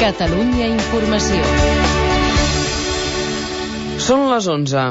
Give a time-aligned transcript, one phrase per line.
[0.00, 1.40] Catalunya Informació.
[4.00, 4.84] Són les 11.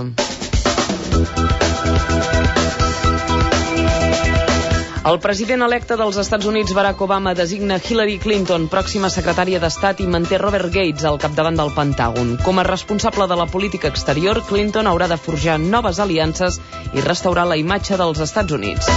[5.10, 10.06] El president electe dels Estats Units, Barack Obama, designa Hillary Clinton, pròxima secretària d'Estat, i
[10.06, 12.36] manté Robert Gates al capdavant del Pentàgon.
[12.46, 16.62] Com a responsable de la política exterior, Clinton haurà de forjar noves aliances
[16.94, 18.94] i restaurar la imatge dels Estats Units.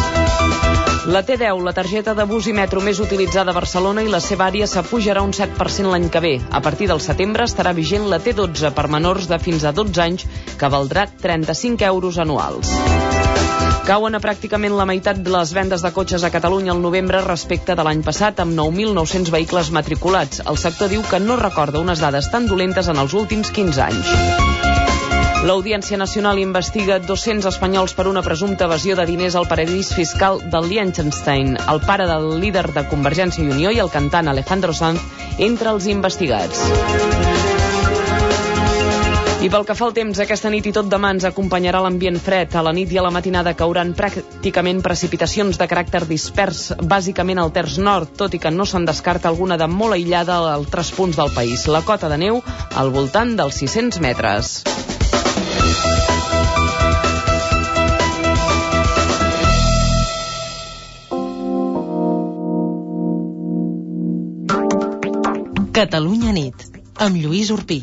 [1.04, 4.46] La T10, la targeta de bus i metro més utilitzada a Barcelona i la seva
[4.46, 6.30] àrea s'apujarà un 7% l'any que ve.
[6.54, 10.28] A partir del setembre estarà vigent la T12 per menors de fins a 12 anys,
[10.60, 12.70] que valdrà 35 euros anuals.
[13.82, 17.74] Cauen a pràcticament la meitat de les vendes de cotxes a Catalunya al novembre respecte
[17.74, 20.46] de l'any passat, amb 9.900 vehicles matriculats.
[20.46, 24.61] El sector diu que no recorda unes dades tan dolentes en els últims 15 anys.
[25.42, 30.68] L'Audiència Nacional investiga 200 espanyols per una presumpta evasió de diners al paradís fiscal del
[30.70, 31.56] Liechtenstein.
[31.72, 35.02] El pare del líder de Convergència i Unió i el cantant Alejandro Sanz
[35.42, 36.62] entre els investigats.
[39.42, 42.54] I pel que fa al temps, aquesta nit i tot demà ens acompanyarà l'ambient fred.
[42.54, 47.50] A la nit i a la matinada cauran pràcticament precipitacions de caràcter dispers, bàsicament al
[47.50, 51.18] terç nord, tot i que no se'n descarta alguna de molt aïllada a altres punts
[51.18, 51.66] del país.
[51.66, 52.38] La cota de neu
[52.78, 54.60] al voltant dels 600 metres.
[65.72, 66.54] Catalunya nit,
[67.00, 67.80] amb Lluís Urpí.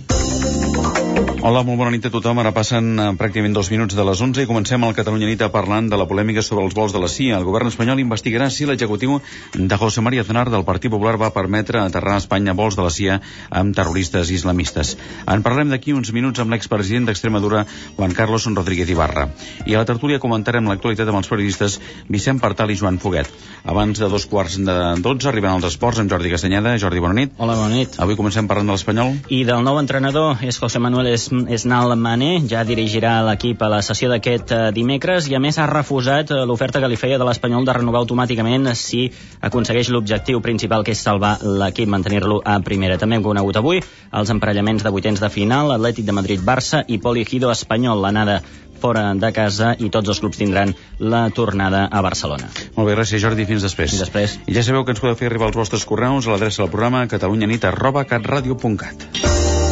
[1.39, 2.41] Hola, molt bona nit a tothom.
[2.41, 5.85] Ara passen eh, pràcticament dos minuts de les 11 i comencem el Catalunya Nit parlant
[5.87, 7.37] de la polèmica sobre els vols de la CIA.
[7.39, 9.21] El govern espanyol investigarà si l'executiu
[9.55, 12.91] de José María Aznar del Partit Popular va permetre aterrar a Espanya vols de la
[12.91, 13.19] CIA
[13.61, 14.97] amb terroristes islamistes.
[15.27, 19.29] En parlem d'aquí uns minuts amb l'expresident d'Extremadura, Juan Carlos Rodríguez Ibarra.
[19.65, 23.31] I a la tertúlia comentarem l'actualitat amb els periodistes Vicent Partal i Joan Foguet.
[23.63, 26.75] Abans de dos quarts de dotze arriben els esports amb Jordi Castanyeda.
[26.83, 27.35] Jordi, bona nit.
[27.37, 27.95] Hola, bona nit.
[27.97, 29.15] Avui comencem parlant de l'Espanyol.
[29.31, 34.09] I del nou entrenador és José Manuel Esnal Mané, ja dirigirà l'equip a la sessió
[34.11, 37.65] d'aquest eh, dimecres i a més ha refusat eh, l'oferta que li feia de l'Espanyol
[37.67, 39.07] de renovar automàticament si
[39.41, 42.99] aconsegueix l'objectiu principal que és salvar l'equip, mantenir-lo a primera.
[43.01, 47.51] També hem conegut avui els emparellaments de vuitens de final, Atlètic de Madrid-Barça i Poligido
[47.51, 48.41] Espanyol, l'anada
[48.79, 52.49] fora de casa i tots els clubs tindran la tornada a Barcelona.
[52.77, 53.91] Molt bé, gràcies Jordi, fins després.
[53.93, 54.37] Fins després.
[54.47, 57.05] I ja sabeu que ens podeu fer arribar els vostres correus a l'adreça del programa
[57.11, 59.68] catalunyanit arroba catradio.cat.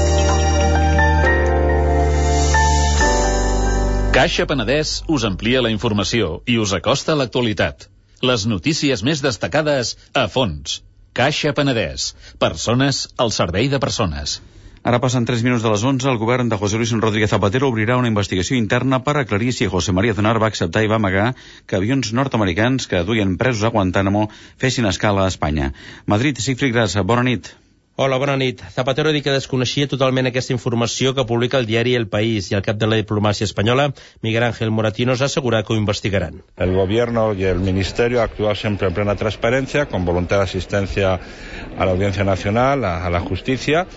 [4.17, 7.83] Caixa Penedès us amplia la informació i us acosta a l'actualitat.
[8.25, 10.79] Les notícies més destacades a fons.
[11.19, 12.05] Caixa Penedès.
[12.41, 14.39] Persones al servei de persones.
[14.81, 16.09] Ara passen 3 minuts de les 11.
[16.09, 19.93] El govern de José Luis Rodríguez Zapatero obrirà una investigació interna per aclarir si José
[19.93, 21.27] María Aznar va acceptar i va amagar
[21.67, 25.75] que avions nord-americans que duien presos a Guantánamo fessin escala a Espanya.
[26.07, 27.53] Madrid, Sigfrid Gras, bona nit.
[27.99, 28.59] Hola, bona nit.
[28.75, 32.61] Zapatero dit que desconeixia totalment aquesta informació que publica el diari El País i el
[32.61, 33.87] cap de la diplomàcia espanyola,
[34.21, 36.43] Miguel Ángel Moratinos, ha assegurat que ho investigaran.
[36.57, 41.85] El gobierno y el ministerio actuado siempre en plena transparencia, con voluntad de asistencia a
[41.85, 43.87] la Audiencia Nacional, a, a la justicia,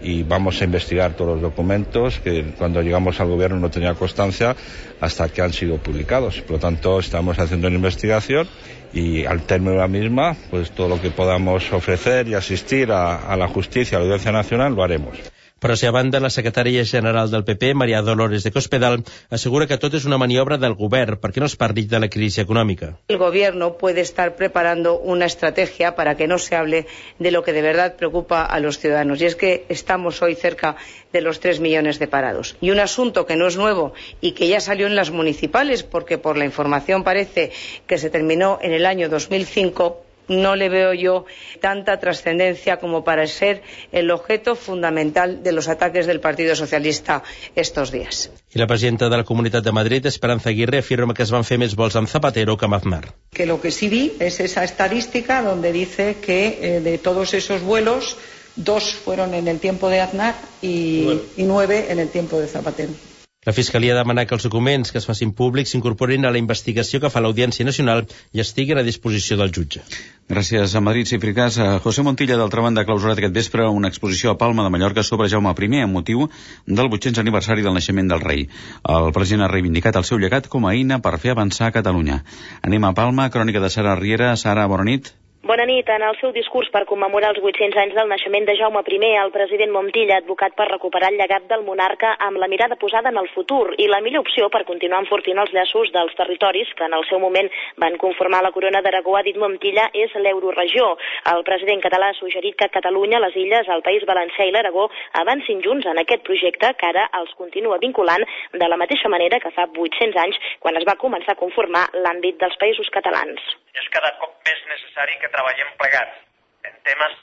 [0.00, 4.54] y vamos a investigar todos los documentos que cuando llegamos al gobierno no tenía constancia
[5.00, 6.40] hasta que han sido publicados.
[6.42, 8.46] Por lo tanto, estamos haciendo una investigación
[8.92, 13.36] y al término de la misma, pues todo lo que podamos ofrecer y asistir a,
[13.36, 15.18] la justicia, a la Audiencia Nacional, lo haremos.
[15.60, 19.76] Però si a banda la secretària general del PP, María Dolores de Cospedal, assegura que
[19.76, 22.94] tot és una maniobra del govern perquè no es parli de la crisi econòmica.
[23.08, 26.86] El gobierno puede estar preparando una estrategia para que no se hable
[27.18, 30.76] de lo que de verdad preocupa a los ciudadanos y es que estamos hoy cerca
[31.12, 32.56] de los tres millones de parados.
[32.60, 36.16] Y un asunto que no es nuevo y que ya salió en las municipales porque
[36.16, 37.52] por la información parece
[37.86, 41.26] que se terminó en el año 2005 no le veo yo
[41.60, 47.22] tanta trascendencia como para ser el objeto fundamental de los ataques del Partido Socialista
[47.54, 48.30] estos días.
[48.54, 51.58] I la presidenta de la Comunitat de Madrid, Esperanza Aguirre, afirma que es van fer
[51.58, 53.04] més vols amb Zapatero que amb Aznar.
[53.30, 57.62] Que lo que sí vi es esa estadística donde dice que eh, de todos esos
[57.62, 58.16] vuelos,
[58.56, 63.09] dos fueron en el tiempo de Aznar y, y nueve en el tiempo de Zapatero.
[63.48, 66.98] La Fiscalia ha demanat que els documents que es facin públics s'incorporin a la investigació
[67.00, 68.02] que fa l'Audiència Nacional
[68.36, 69.80] i estiguin a disposició del jutge.
[70.28, 71.56] Gràcies a Madrid, Cifricàs.
[71.86, 75.30] José Montilla, d'altra banda, ha clausurat aquest vespre una exposició a Palma de Mallorca sobre
[75.32, 76.28] Jaume I amb motiu
[76.66, 78.46] del 800 aniversari del naixement del rei.
[78.84, 82.20] El president ha reivindicat el seu llegat com a eina per fer avançar Catalunya.
[82.60, 84.36] Anem a Palma, crònica de Sara Riera.
[84.36, 85.14] Sara, bona nit.
[85.50, 85.88] Bona nit.
[85.90, 89.32] En el seu discurs per commemorar els 800 anys del naixement de Jaume I, el
[89.34, 93.16] president Montilla ha advocat per recuperar el llegat del monarca amb la mirada posada en
[93.18, 96.94] el futur i la millor opció per continuar enfortint els llaços dels territoris que en
[96.94, 97.50] el seu moment
[97.82, 100.92] van conformar la corona d'Aragó, ha dit Montilla, és l'euroregió.
[101.34, 104.86] El president català ha suggerit que Catalunya, les illes, el País Valencià i l'Aragó
[105.24, 108.22] avancin junts en aquest projecte que ara els continua vinculant
[108.54, 112.38] de la mateixa manera que fa 800 anys quan es va començar a conformar l'àmbit
[112.38, 113.42] dels països catalans.
[113.78, 117.18] És cada cop més necessari que treballem plegats en temes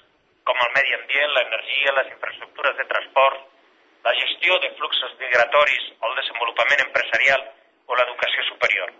[0.47, 3.43] com el medi ambient, l'energia, les infraestructures de transport,
[4.07, 7.43] la gestió de fluxos migratoris el desenvolupament empresarial
[7.87, 8.93] o l'educació superior.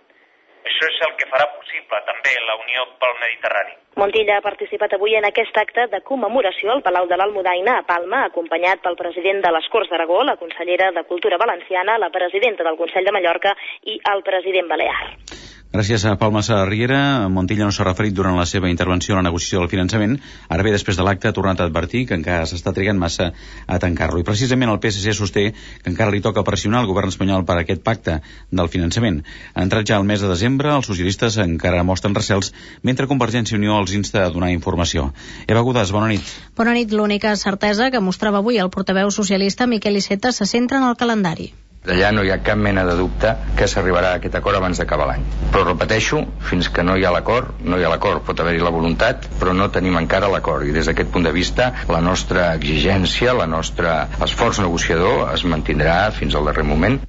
[0.68, 3.76] Això és el que farà possible també la Unió pel Mediterrani.
[4.02, 8.26] Montilla ha participat avui en aquest acte de commemoració al Palau de l'Almudaina a Palma,
[8.26, 12.76] acompanyat pel president de les Corts d'Aragó, la consellera de Cultura Valenciana, la presidenta del
[12.76, 13.56] Consell de Mallorca
[13.86, 15.37] i el president Balear.
[15.68, 17.28] Gràcies a Palma Riera.
[17.28, 20.14] Montilla no s'ha referit durant la seva intervenció a la negociació del finançament.
[20.48, 23.34] Ara bé, després de l'acte, ha tornat a advertir que encara s'està trigant massa
[23.66, 24.16] a tancar-lo.
[24.22, 27.84] I precisament el PSC sosté que encara li toca pressionar el govern espanyol per aquest
[27.84, 28.16] pacte
[28.48, 29.20] del finançament.
[29.66, 33.76] Entrat ja el mes de desembre, els socialistes encara mostren recels, mentre Convergència i Unió
[33.76, 35.12] els insta a donar informació.
[35.46, 36.36] Eva Godàs, bona nit.
[36.56, 36.96] Bona nit.
[36.96, 41.52] L'única certesa que mostrava avui el portaveu socialista Miquel Iceta se centra en el calendari.
[41.88, 45.06] D'allà no hi ha cap mena de dubte que s'arribarà a aquest acord abans d'acabar
[45.08, 45.22] l'any.
[45.54, 46.18] Però repeteixo,
[46.50, 48.20] fins que no hi ha l'acord, no hi ha l'acord.
[48.26, 50.68] Pot haver-hi la voluntat, però no tenim encara l'acord.
[50.68, 53.96] I des d'aquest punt de vista, la nostra exigència, la nostra
[54.28, 57.00] esforç negociador es mantindrà fins al darrer moment.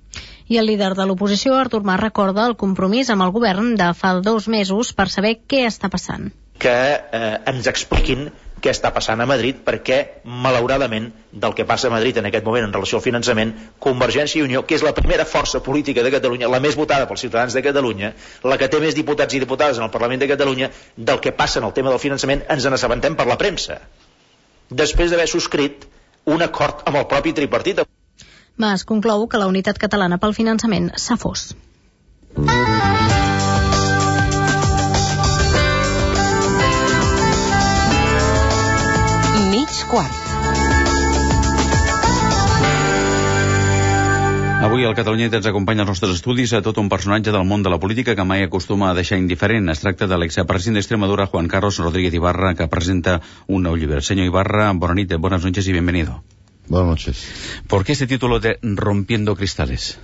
[0.48, 4.16] I el líder de l'oposició, Artur Mas, recorda el compromís amb el govern de fa
[4.24, 6.32] dos mesos per saber què està passant.
[6.60, 8.30] Que eh, ens expliquin
[8.64, 12.66] què està passant a Madrid perquè, malauradament, del que passa a Madrid en aquest moment
[12.68, 16.50] en relació al finançament, Convergència i Unió, que és la primera força política de Catalunya,
[16.52, 18.14] la més votada pels ciutadans de Catalunya,
[18.44, 21.60] la que té més diputats i diputades en el Parlament de Catalunya, del que passa
[21.60, 23.80] en el tema del finançament ens n'assabentem per la premsa.
[24.70, 25.88] Després d'haver subscrit
[26.30, 27.82] un acord amb el propi tripartit.
[28.60, 31.50] Mas conclou que la unitat catalana pel finançament s'ha fos.
[39.90, 40.30] Quart.
[44.60, 47.72] Avui al Catalunya ens acompanya als nostres estudis a tot un personatge del món de
[47.72, 49.70] la política que mai acostuma a deixar indiferent.
[49.72, 54.04] Es tracta de l'expresident d'Extremadura, Juan Carlos Rodríguez Ibarra, que presenta un nou llibre.
[54.04, 56.24] Senyor Ibarra, bona nit, buenas noches y bienvenido.
[56.68, 57.24] Buenas noches.
[57.68, 59.98] ¿Por qué este título de Rompiendo Cristales?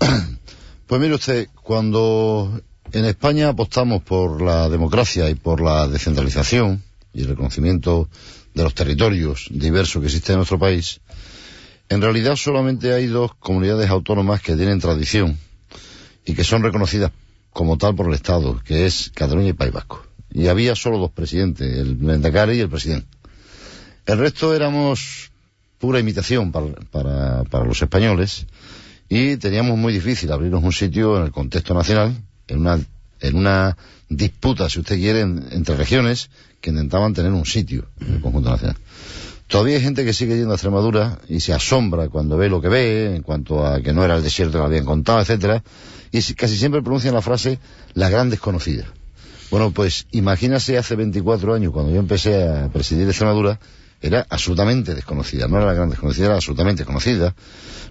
[0.86, 2.60] Pues mire usted, cuando
[2.92, 6.82] en España apostamos por la democracia y por la descentralización
[7.14, 8.08] y el reconocimiento
[8.54, 11.00] de los territorios diversos que existen en nuestro país,
[11.88, 15.38] en realidad solamente hay dos comunidades autónomas que tienen tradición
[16.24, 17.12] y que son reconocidas
[17.52, 20.04] como tal por el Estado, que es Cataluña y País Vasco.
[20.30, 23.06] Y había solo dos presidentes, el Mendacari y el presidente.
[24.06, 25.30] El resto éramos
[25.78, 28.46] pura imitación para, para, los españoles
[29.08, 32.14] y teníamos muy difícil abrirnos un sitio en el contexto nacional,
[32.48, 32.80] en una,
[33.20, 33.76] en una
[34.08, 36.30] disputa, si usted quiere, entre regiones
[36.64, 38.76] que intentaban tener un sitio en el conjunto nacional.
[39.48, 42.68] Todavía hay gente que sigue yendo a Extremadura y se asombra cuando ve lo que
[42.68, 45.62] ve, en cuanto a que no era el desierto que le habían contado, etcétera,
[46.10, 47.58] y casi siempre pronuncian la frase
[47.92, 48.86] la gran desconocida.
[49.50, 53.60] Bueno, pues imagínase hace 24 años, cuando yo empecé a presidir Extremadura,
[54.00, 57.34] era absolutamente desconocida, no era la gran desconocida, era absolutamente conocida,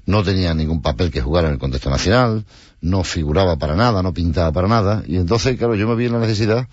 [0.08, 2.44] no tenía ningún papel que jugar en el contexto nacional,
[2.82, 6.14] no figuraba para nada, no pintaba para nada, y entonces, claro, yo me vi en
[6.14, 6.68] la necesidad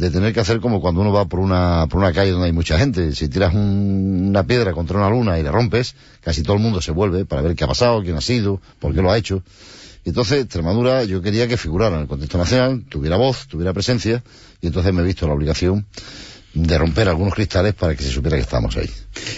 [0.00, 2.54] de tener que hacer como cuando uno va por una, por una calle donde hay
[2.54, 3.14] mucha gente.
[3.14, 6.90] Si tiras una piedra contra una luna y la rompes, casi todo el mundo se
[6.90, 9.42] vuelve para ver qué ha pasado, quién ha sido, por qué lo ha hecho.
[10.06, 14.24] Entonces, Extremadura yo quería que figurara en el contexto nacional, tuviera voz, tuviera presencia,
[14.62, 15.84] y entonces me he visto la obligación
[16.52, 18.90] de romper algunos cristales para que se supiera que estamos ahí.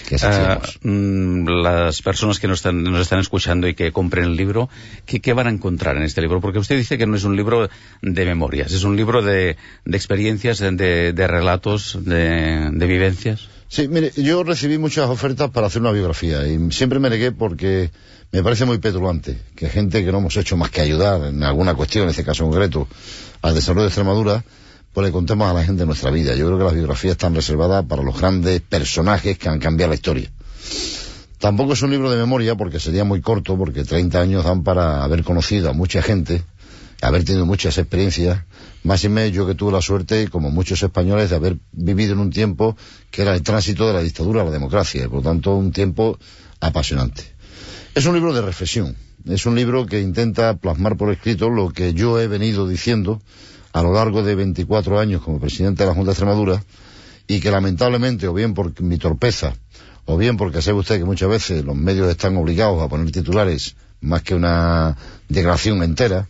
[0.08, 4.70] Que uh, las personas que nos están, nos están escuchando y que compren el libro,
[5.04, 6.40] ¿qué, ¿qué, van a encontrar en este libro?
[6.40, 7.68] Porque usted dice que no es un libro
[8.00, 13.48] de memorias, es un libro de, de experiencias, de, de relatos, de, de, vivencias.
[13.68, 17.90] Sí, mire, yo recibí muchas ofertas para hacer una biografía y siempre me negué porque
[18.30, 21.74] me parece muy petulante que gente que no hemos hecho más que ayudar en alguna
[21.74, 22.88] cuestión, en este caso concreto,
[23.42, 24.44] al desarrollo de Extremadura,
[24.92, 26.34] pues le contemos a la gente nuestra vida.
[26.34, 29.96] Yo creo que las biografías están reservadas para los grandes personajes que han cambiado la
[29.96, 30.30] historia.
[31.38, 35.02] Tampoco es un libro de memoria porque sería muy corto, porque 30 años dan para
[35.02, 36.44] haber conocido a mucha gente,
[37.00, 38.44] haber tenido muchas experiencias,
[38.84, 42.20] más y menos yo que tuve la suerte, como muchos españoles, de haber vivido en
[42.20, 42.76] un tiempo
[43.10, 46.18] que era el tránsito de la dictadura a la democracia, por lo tanto un tiempo
[46.60, 47.24] apasionante.
[47.94, 51.92] Es un libro de reflexión, es un libro que intenta plasmar por escrito lo que
[51.92, 53.20] yo he venido diciendo
[53.72, 56.62] a lo largo de 24 años como presidente de la Junta de Extremadura
[57.26, 59.54] y que lamentablemente, o bien por mi torpeza,
[60.04, 63.76] o bien porque sabe usted que muchas veces los medios están obligados a poner titulares
[64.00, 64.96] más que una
[65.28, 66.28] declaración entera,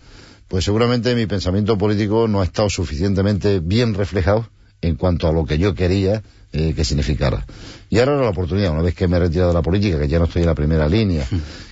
[0.49, 4.49] pues seguramente mi pensamiento político no ha estado suficientemente bien reflejado
[4.83, 6.23] en cuanto a lo que yo quería
[6.53, 7.47] eh, que significara.
[7.89, 10.09] Y ahora era la oportunidad, una vez que me he retirado de la política, que
[10.09, 11.27] ya no estoy en la primera línea,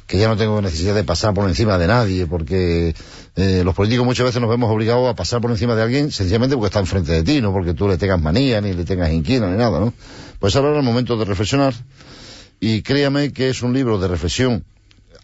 [0.07, 2.95] que ya no tengo necesidad de pasar por encima de nadie, porque
[3.37, 6.57] eh, los políticos muchas veces nos vemos obligados a pasar por encima de alguien sencillamente
[6.57, 9.51] porque está enfrente de ti, no porque tú le tengas manía, ni le tengas inquina,
[9.51, 9.93] ni nada, ¿no?
[10.39, 11.75] Pues ahora era el momento de reflexionar,
[12.59, 14.65] y créame que es un libro de reflexión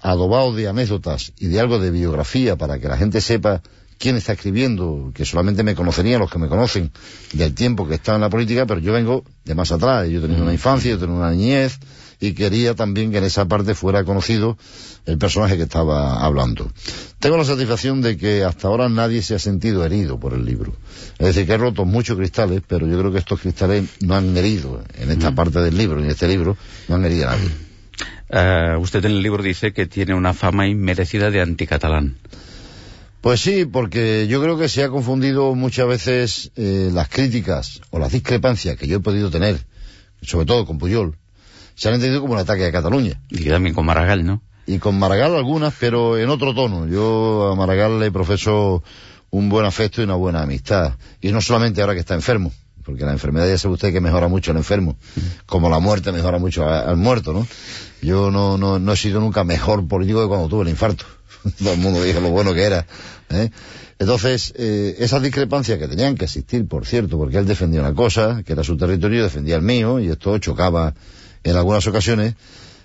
[0.01, 3.63] adobado de anécdotas y de algo de biografía para que la gente sepa
[3.99, 6.91] quién está escribiendo, que solamente me conocerían los que me conocen
[7.33, 10.09] del tiempo que estaba en la política, pero yo vengo de más atrás.
[10.09, 11.79] Yo he tenido una infancia, yo he tenido una niñez
[12.21, 14.57] y quería también que en esa parte fuera conocido
[15.05, 16.71] el personaje que estaba hablando.
[17.19, 20.75] Tengo la satisfacción de que hasta ahora nadie se ha sentido herido por el libro.
[21.19, 24.37] Es decir, que he roto muchos cristales, pero yo creo que estos cristales no han
[24.37, 26.57] herido en esta parte del libro, en este libro,
[26.89, 27.51] no han herido a nadie.
[28.29, 32.17] Eh, usted en el libro dice que tiene una fama inmerecida de anticatalán.
[33.21, 37.99] Pues sí, porque yo creo que se ha confundido muchas veces eh, las críticas o
[37.99, 39.67] las discrepancias que yo he podido tener,
[40.23, 41.17] sobre todo con Puyol,
[41.75, 43.21] se han entendido como un ataque a Cataluña.
[43.29, 44.43] Y también con Maragall, ¿no?
[44.67, 46.87] Y con Maragall algunas, pero en otro tono.
[46.87, 48.83] Yo a Maragall le profeso
[49.31, 50.95] un buen afecto y una buena amistad.
[51.21, 52.53] Y no solamente ahora que está enfermo,
[52.85, 54.97] porque la enfermedad ya sabe usted que mejora mucho al enfermo,
[55.45, 57.47] como la muerte mejora mucho al muerto, ¿no?
[58.01, 61.05] Yo no, no, no he sido nunca mejor político que cuando tuve el infarto.
[61.59, 62.87] Todo el mundo dijo lo bueno que era.
[63.31, 63.51] ¿eh?
[63.99, 68.43] Entonces, eh, esas discrepancias que tenían que existir, por cierto, porque él defendía una cosa,
[68.45, 70.95] que era su territorio, defendía el mío, y esto chocaba
[71.43, 72.35] en algunas ocasiones,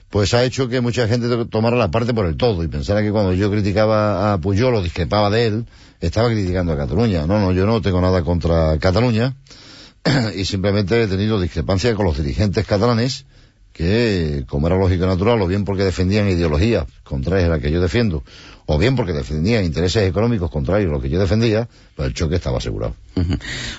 [0.09, 3.11] pues ha hecho que mucha gente tomara la parte por el todo y pensara que
[3.11, 5.65] cuando yo criticaba a Puyol o discrepaba de él,
[6.01, 7.25] estaba criticando a Cataluña.
[7.25, 9.35] No, no, yo no tengo nada contra Cataluña
[10.35, 13.25] y simplemente he tenido discrepancias con los dirigentes catalanes
[13.71, 17.71] que, como era lógico y natural, o bien porque defendían ideologías contrarias a la que
[17.71, 18.23] yo defiendo,
[18.65, 22.35] o bien porque defendían intereses económicos contrarios a lo que yo defendía, pues el choque
[22.35, 22.95] estaba asegurado.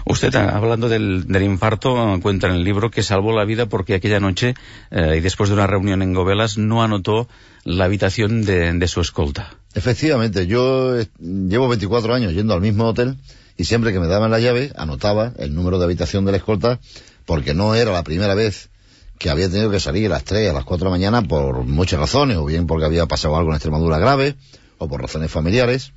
[0.04, 4.54] Usted, hablando del, infarto, cuenta en el libro que salvó la vida porque aquella noche,
[4.90, 7.28] eh, y después de una reunión en Gobelas, no anotó
[7.64, 9.56] la habitación de, de su escolta.
[9.74, 13.16] Efectivamente, yo eh, llevo 24 años yendo al mismo hotel
[13.56, 16.80] y siempre que me daban la llave anotaba el número de habitación de la escolta
[17.24, 18.70] porque no era la primera vez
[19.18, 21.62] que había tenido que salir a las 3, a las 4 de la mañana por
[21.62, 24.34] muchas razones, o bien porque había pasado algo en Extremadura grave,
[24.82, 25.92] o por razones familiares,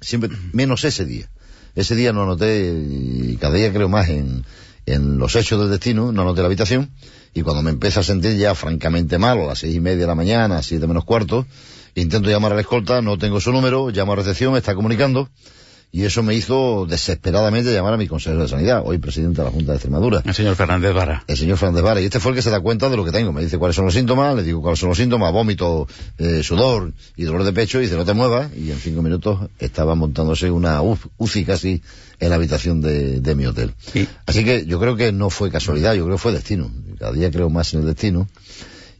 [0.00, 1.28] siempre, menos ese día.
[1.74, 4.44] Ese día no anoté, y cada día creo más en,
[4.86, 6.90] en los hechos del destino, no anoté la habitación,
[7.34, 10.06] y cuando me empiezo a sentir ya francamente mal, a las seis y media de
[10.06, 11.46] la mañana, siete menos cuarto,
[11.94, 15.28] intento llamar a la escolta, no tengo su número, llamo a recepción, me está comunicando,
[15.92, 19.50] y eso me hizo desesperadamente llamar a mi consejero de Sanidad, hoy presidente de la
[19.50, 20.22] Junta de Extremadura.
[20.24, 21.24] El señor Fernández Vara.
[21.26, 22.00] El señor Fernández Vara.
[22.00, 23.32] Y este fue el que se da cuenta de lo que tengo.
[23.32, 25.88] Me dice cuáles son los síntomas, le digo cuáles son los síntomas, vómito,
[26.18, 28.50] eh, sudor y dolor de pecho, y dice no te muevas.
[28.54, 31.82] Y en cinco minutos estaba montándose una UCI casi
[32.20, 33.74] en la habitación de, mi hotel.
[34.26, 36.70] Así que yo creo que no fue casualidad, yo creo que fue destino.
[36.98, 38.28] Cada día creo más en el destino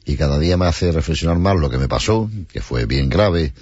[0.07, 3.53] y cada día me hace reflexionar más lo que me pasó, que fue bien grave,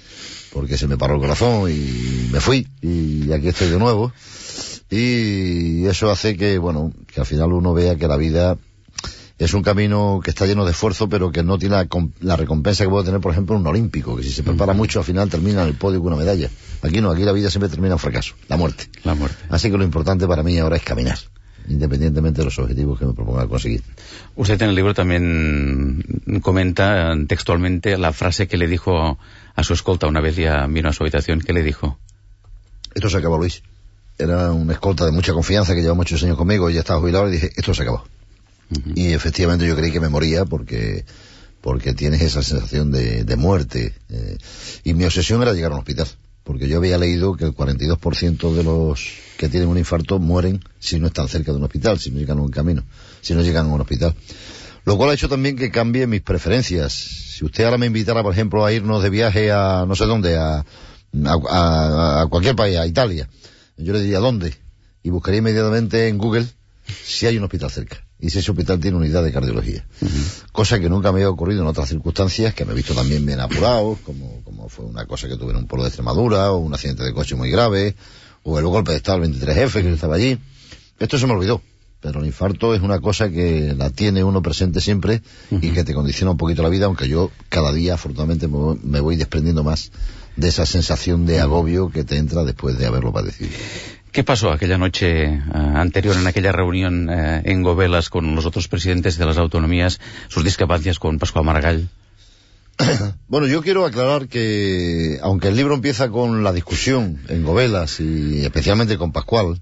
[0.53, 4.13] porque se me paró el corazón y me fui y aquí estoy de nuevo.
[4.91, 8.57] Y eso hace que, bueno, que al final uno vea que la vida
[9.39, 11.87] es un camino que está lleno de esfuerzo, pero que no tiene
[12.21, 15.05] la, recompensa que puede tener, por ejemplo, un olímpico, que si se prepara mucho, al
[15.05, 16.49] final termina en el podio con una medalla.
[16.83, 18.87] Aquí no, aquí la vida siempre termina en fracaso, la muerte.
[19.03, 19.37] La muerte.
[19.49, 21.17] Así que lo importante para mí ahora es caminar
[21.67, 23.83] independientemente de los objetivos que me proponga conseguir.
[24.35, 26.03] Usted en el libro también
[26.41, 29.17] comenta textualmente la frase que le dijo
[29.55, 31.41] a su escolta una vez ya vino a su habitación.
[31.41, 31.97] ¿Qué le dijo?
[32.93, 33.63] Esto se acabó, Luis.
[34.17, 37.27] Era una escolta de mucha confianza que lleva muchos años conmigo y ya estaba jubilado
[37.27, 38.05] y dije, esto se acabó.
[38.95, 41.05] Y efectivamente yo creí que me moría porque
[41.61, 43.95] porque tienes esa sensación de, de muerte.
[44.09, 44.37] Eh,
[44.83, 46.07] y mi obsesión era llegar a un hospital
[46.45, 50.99] porque yo había leído que el 42% de los que tienen un infarto mueren si
[50.99, 52.83] no están cerca de un hospital, si no llegan a un camino,
[53.21, 54.15] si no llegan a un hospital.
[54.85, 56.93] Lo cual ha hecho también que cambie mis preferencias.
[56.93, 60.37] Si usted ahora me invitara, por ejemplo, a irnos de viaje a no sé dónde,
[60.37, 60.63] a,
[61.25, 63.27] a, cualquier país, a Italia,
[63.77, 64.53] yo le diría dónde
[65.03, 66.45] y buscaría inmediatamente en Google
[67.03, 69.85] si hay un hospital cerca y si ese hospital tiene unidad de cardiología.
[70.51, 73.39] Cosa que nunca me había ocurrido en otras circunstancias, que me he visto también bien
[73.39, 76.73] apurado, como, como fue una cosa que tuve en un pueblo de Extremadura, o un
[76.73, 77.95] accidente de coche muy grave,
[78.45, 80.37] o el golpe de Estado del 23F, que estaba allí.
[80.99, 81.61] Esto se me olvidó,
[81.99, 85.93] pero el infarto es una cosa que la tiene uno presente siempre y que te
[85.93, 89.91] condiciona un poquito la vida, aunque yo cada día, afortunadamente, me voy desprendiendo más
[90.35, 93.49] de esa sensación de agobio que te entra después de haberlo padecido.
[94.11, 98.67] ¿Qué pasó aquella noche eh, anterior en aquella reunión eh, en Gobelas con los otros
[98.67, 99.99] presidentes de las autonomías,
[100.29, 101.89] sus discrepancias con Pascual Maragall?
[103.27, 108.45] Bueno, yo quiero aclarar que, aunque el libro empieza con la discusión en Gobelas y
[108.45, 109.61] especialmente con Pascual,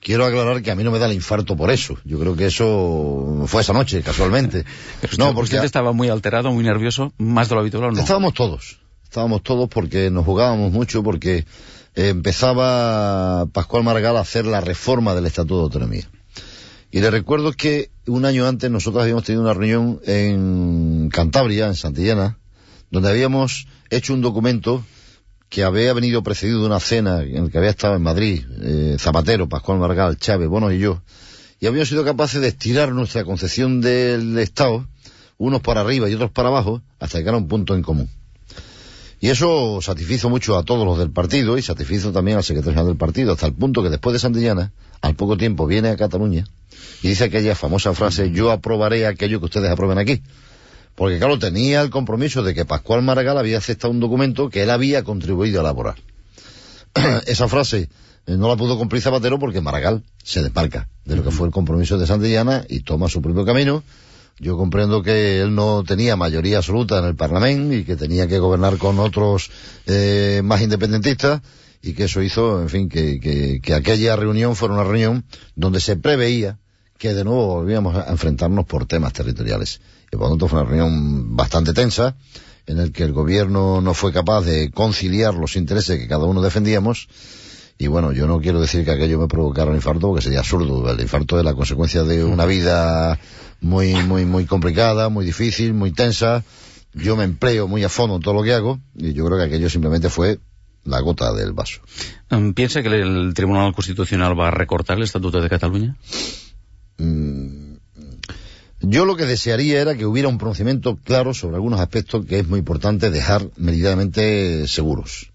[0.00, 1.98] quiero aclarar que a mí no me da el infarto por eso.
[2.04, 4.64] Yo creo que eso fue esa noche, casualmente.
[5.18, 8.00] no, porque usted estaba muy alterado, muy nervioso, más de lo habitual, ¿o ¿no?
[8.00, 8.78] Estábamos todos.
[9.04, 11.46] Estábamos todos porque nos jugábamos mucho, porque
[11.94, 16.08] empezaba Pascual Maragall a hacer la reforma del Estatuto de Autonomía.
[16.90, 21.74] Y le recuerdo que un año antes nosotros habíamos tenido una reunión en Cantabria, en
[21.74, 22.38] Santillana,
[22.90, 24.84] donde habíamos hecho un documento
[25.48, 28.96] que había venido precedido de una cena en el que había estado en Madrid, eh,
[28.98, 31.02] Zapatero, Pascual Margal, Chávez, Bono y yo,
[31.60, 34.86] y habíamos sido capaces de estirar nuestra concepción del Estado,
[35.38, 38.08] unos para arriba y otros para abajo, hasta llegar a un punto en común.
[39.20, 42.88] Y eso satisfizo mucho a todos los del partido y satisfizo también al secretario general
[42.88, 46.44] del partido, hasta el punto que después de Santillana, al poco tiempo viene a Cataluña
[47.02, 50.22] y dice aquella famosa frase, yo aprobaré aquello que ustedes aprueben aquí.
[50.94, 54.70] Porque claro, tenía el compromiso de que Pascual Maragall había aceptado un documento que él
[54.70, 55.96] había contribuido a elaborar.
[57.26, 57.90] Esa frase
[58.26, 61.52] eh, no la pudo cumplir Zapatero porque Maragall se desmarca de lo que fue el
[61.52, 63.82] compromiso de Santillana y toma su propio camino.
[64.38, 68.38] Yo comprendo que él no tenía mayoría absoluta en el Parlamento y que tenía que
[68.38, 69.50] gobernar con otros
[69.86, 71.40] eh, más independentistas
[71.86, 75.24] y que eso hizo, en fin, que, que, que aquella reunión fuera una reunión
[75.54, 76.58] donde se preveía
[76.98, 79.80] que de nuevo volvíamos a enfrentarnos por temas territoriales.
[80.10, 82.16] Y por lo tanto fue una reunión bastante tensa,
[82.66, 86.42] en el que el gobierno no fue capaz de conciliar los intereses que cada uno
[86.42, 87.06] defendíamos.
[87.78, 90.90] Y bueno, yo no quiero decir que aquello me provocara un infarto, porque sería absurdo.
[90.90, 93.16] El infarto es la consecuencia de una vida
[93.60, 96.42] muy, muy, muy complicada, muy difícil, muy tensa.
[96.94, 99.44] Yo me empleo muy a fondo en todo lo que hago, y yo creo que
[99.44, 100.40] aquello simplemente fue
[100.86, 101.80] la gota del vaso.
[102.54, 105.96] ¿Piensa que el Tribunal Constitucional va a recortar el Estatuto de Cataluña?
[106.98, 107.74] Mm,
[108.80, 112.48] yo lo que desearía era que hubiera un pronunciamiento claro sobre algunos aspectos que es
[112.48, 115.32] muy importante dejar meridamente seguros.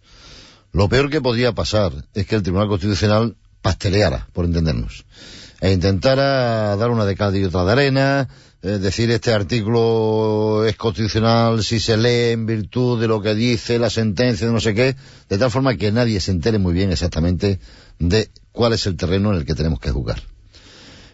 [0.72, 5.06] Lo peor que podría pasar es que el Tribunal Constitucional pasteleara, por entendernos,
[5.62, 8.28] e intentara dar una de cal y otra de arena,
[8.62, 13.90] decir este artículo es constitucional si se lee en virtud de lo que dice la
[13.90, 14.96] sentencia de no sé qué,
[15.30, 17.60] de tal forma que nadie se entere muy bien exactamente
[18.00, 20.22] de cuál es el terreno en el que tenemos que jugar.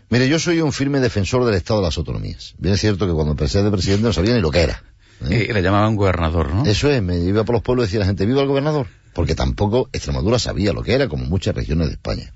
[0.10, 2.56] Mire, yo soy un firme defensor del Estado de las autonomías.
[2.58, 4.82] Bien es cierto que cuando empecé de presidente no sabía ni lo que era.
[5.30, 5.48] ¿eh?
[5.50, 6.66] Y le llamaban gobernador, ¿no?
[6.66, 8.88] Eso es, me iba por los pueblos y decía la gente, viva el gobernador.
[9.14, 12.34] Porque tampoco Extremadura sabía lo que era, como muchas regiones de España.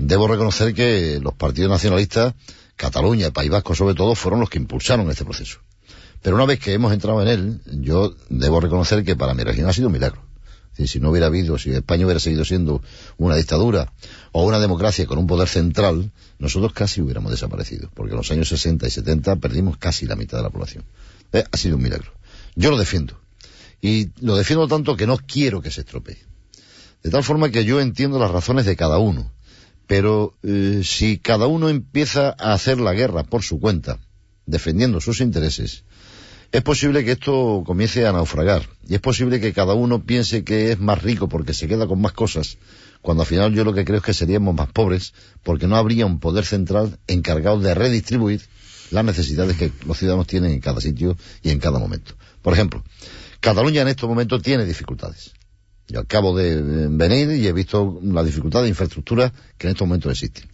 [0.00, 2.34] Debo reconocer que los partidos nacionalistas,
[2.76, 5.58] Cataluña, y País Vasco sobre todo, fueron los que impulsaron este proceso.
[6.22, 9.68] Pero una vez que hemos entrado en él, yo debo reconocer que para mi región
[9.68, 10.22] ha sido un milagro
[10.86, 12.82] si no hubiera habido, si España hubiera seguido siendo
[13.18, 13.92] una dictadura
[14.32, 18.48] o una democracia con un poder central, nosotros casi hubiéramos desaparecido, porque en los años
[18.48, 20.84] 60 y 70 perdimos casi la mitad de la población.
[21.32, 22.12] Eh, ha sido un milagro.
[22.56, 23.18] Yo lo defiendo.
[23.80, 26.18] Y lo defiendo tanto que no quiero que se estropee.
[27.02, 29.32] De tal forma que yo entiendo las razones de cada uno.
[29.90, 33.98] Pero eh, si cada uno empieza a hacer la guerra por su cuenta,
[34.46, 35.82] defendiendo sus intereses,
[36.52, 40.70] es posible que esto comience a naufragar y es posible que cada uno piense que
[40.70, 42.58] es más rico porque se queda con más cosas,
[43.02, 46.06] cuando al final yo lo que creo es que seríamos más pobres porque no habría
[46.06, 48.42] un poder central encargado de redistribuir
[48.92, 52.14] las necesidades que los ciudadanos tienen en cada sitio y en cada momento.
[52.42, 52.84] Por ejemplo,
[53.40, 55.32] Cataluña en estos momentos tiene dificultades.
[55.90, 60.12] Yo acabo de venir y he visto la dificultad de infraestructura que en estos momentos
[60.12, 60.48] existen.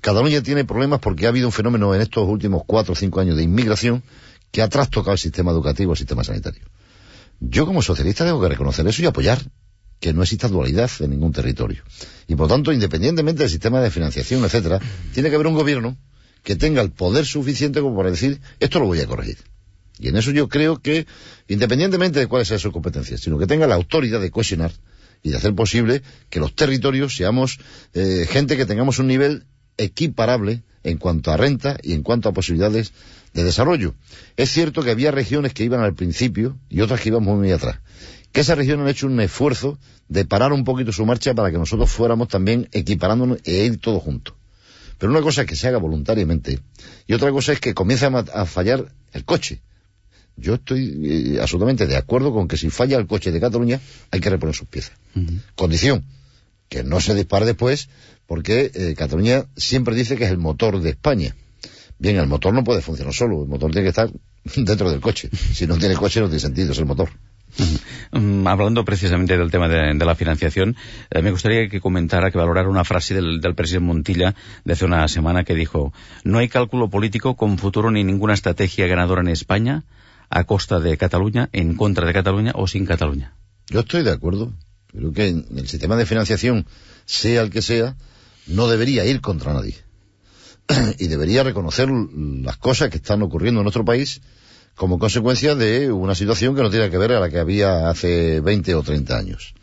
[0.00, 3.36] Cataluña tiene problemas porque ha habido un fenómeno en estos últimos cuatro o cinco años
[3.36, 4.04] de inmigración
[4.52, 6.62] que ha trastocado el sistema educativo, el sistema sanitario.
[7.40, 9.40] Yo como socialista tengo que reconocer eso y apoyar
[9.98, 11.82] que no exista dualidad en ningún territorio.
[12.28, 14.80] Y por tanto, independientemente del sistema de financiación, etcétera,
[15.12, 15.96] tiene que haber un gobierno
[16.44, 19.38] que tenga el poder suficiente como para decir, esto lo voy a corregir.
[19.98, 21.06] Y en eso yo creo que,
[21.48, 24.72] independientemente de cuáles sean sus competencias, sino que tenga la autoridad de cohesionar
[25.22, 27.58] y de hacer posible que los territorios seamos
[27.94, 32.32] eh, gente que tengamos un nivel equiparable en cuanto a renta y en cuanto a
[32.32, 32.92] posibilidades
[33.34, 33.94] de desarrollo.
[34.36, 37.52] Es cierto que había regiones que iban al principio y otras que iban muy, muy
[37.52, 37.78] atrás.
[38.32, 41.58] Que esas regiones han hecho un esfuerzo de parar un poquito su marcha para que
[41.58, 44.34] nosotros fuéramos también equiparándonos e ir todos juntos.
[44.98, 46.60] Pero una cosa es que se haga voluntariamente
[47.06, 49.62] y otra cosa es que comience a, fallar el coche.
[50.40, 54.20] Yo estoy eh, absolutamente de acuerdo con que si falla el coche de Cataluña hay
[54.20, 54.96] que reponer sus piezas.
[55.56, 56.04] Condición,
[56.68, 57.88] que no se dispare después
[58.26, 61.34] porque eh, Cataluña siempre dice que es el motor de España.
[61.98, 64.10] Bien, el motor no puede funcionar solo, el motor tiene que estar
[64.56, 65.28] dentro del coche.
[65.32, 67.10] Si no tiene coche no tiene sentido, es el motor.
[68.12, 70.76] Mm, hablando precisamente del tema de, de la financiación,
[71.10, 74.84] eh, me gustaría que comentara, que valorara una frase del, del presidente Montilla de hace
[74.84, 79.28] una semana que dijo, no hay cálculo político con futuro ni ninguna estrategia ganadora en
[79.28, 79.82] España
[80.30, 83.34] a costa de Cataluña, en contra de Cataluña o sin Cataluña.
[83.68, 84.52] Yo estoy de acuerdo.
[84.88, 86.66] Creo que el sistema de financiación,
[87.04, 87.96] sea el que sea,
[88.46, 89.76] no debería ir contra nadie.
[90.98, 94.20] y debería reconocer las cosas que están ocurriendo en nuestro país
[94.74, 98.40] como consecuencia de una situación que no tiene que ver a la que había hace
[98.40, 99.54] 20 o 30 años.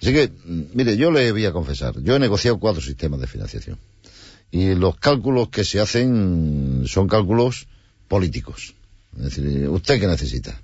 [0.00, 3.78] Así que, mire, yo le voy a confesar, yo he negociado cuatro sistemas de financiación.
[4.50, 7.66] Y los cálculos que se hacen son cálculos
[8.06, 8.74] políticos.
[9.18, 10.60] Es decir, ¿usted qué necesita?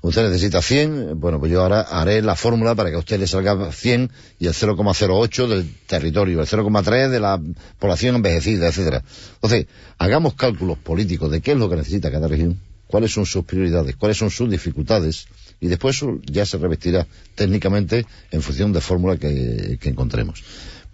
[0.00, 3.26] Usted necesita 100, bueno, pues yo ahora haré la fórmula para que a usted le
[3.26, 7.40] salga 100 y el 0,08 del territorio, el 0,3 de la
[7.78, 9.02] población envejecida, etcétera.
[9.34, 9.66] Entonces,
[9.98, 13.96] hagamos cálculos políticos de qué es lo que necesita cada región, cuáles son sus prioridades,
[13.96, 15.26] cuáles son sus dificultades,
[15.60, 20.42] y después ya se revestirá técnicamente en función de fórmula que, que encontremos.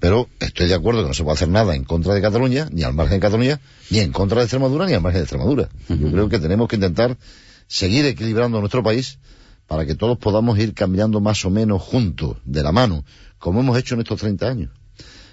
[0.03, 2.83] Pero estoy de acuerdo que no se puede hacer nada en contra de Cataluña, ni
[2.83, 5.69] al margen de Cataluña, ni en contra de Extremadura, ni al margen de Extremadura.
[5.89, 7.17] Yo creo que tenemos que intentar
[7.69, 9.21] seguir equilibrando nuestro país
[9.69, 13.05] para que todos podamos ir cambiando más o menos juntos, de la mano,
[13.39, 14.71] como hemos hecho en estos 30 años.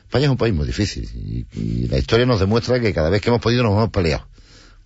[0.04, 3.24] España es un país muy difícil y, y la historia nos demuestra que cada vez
[3.24, 4.28] que hemos podido nos hemos peleado.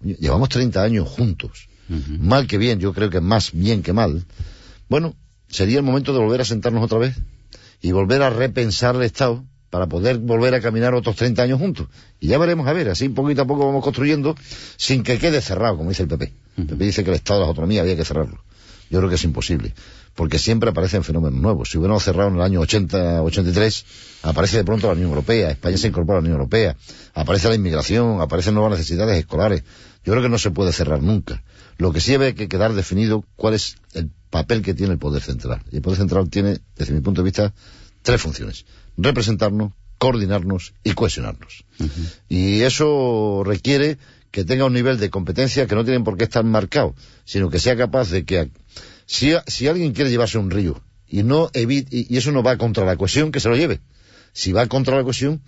[0.01, 1.67] Llevamos 30 años juntos.
[1.89, 4.23] Mal que bien, yo creo que más bien que mal.
[4.87, 5.13] Bueno,
[5.49, 7.17] sería el momento de volver a sentarnos otra vez
[7.81, 9.43] y volver a repensar el Estado
[9.73, 11.87] para poder volver a caminar otros 30 años juntos.
[12.19, 14.35] Y ya veremos a ver, así poquito a poco vamos construyendo
[14.77, 16.31] sin que quede cerrado, como dice el PP.
[16.57, 18.43] El PP dice que el Estado de la autonomía había que cerrarlo.
[18.91, 19.73] Yo creo que es imposible,
[20.13, 21.71] porque siempre aparecen fenómenos nuevos.
[21.71, 23.85] Si hubiéramos cerrado en el año 80, 83,
[24.21, 26.77] aparece de pronto la Unión Europea, España se incorpora a la Unión Europea,
[27.15, 29.63] aparece la inmigración, aparecen nuevas necesidades escolares.
[30.05, 31.41] Yo creo que no se puede cerrar nunca.
[31.79, 35.23] Lo que sí debe que quedar definido cuál es el papel que tiene el Poder
[35.23, 35.63] Central.
[35.71, 37.53] Y el Poder Central tiene, desde mi punto de vista,
[38.03, 38.65] tres funciones.
[38.97, 41.65] Representarnos, coordinarnos y cohesionarnos.
[41.79, 42.11] Uh -huh.
[42.29, 43.97] Y eso requiere
[44.31, 47.59] que tenga un nivel de competencia que no tienen por qué estar marcado, sino que
[47.59, 48.49] sea capaz de que
[49.05, 52.57] si, si alguien quiere llevarse un río y no evite, y, y eso no va
[52.57, 53.81] contra la cohesión, que se lo lleve.
[54.33, 55.41] Si va contra la cohesión,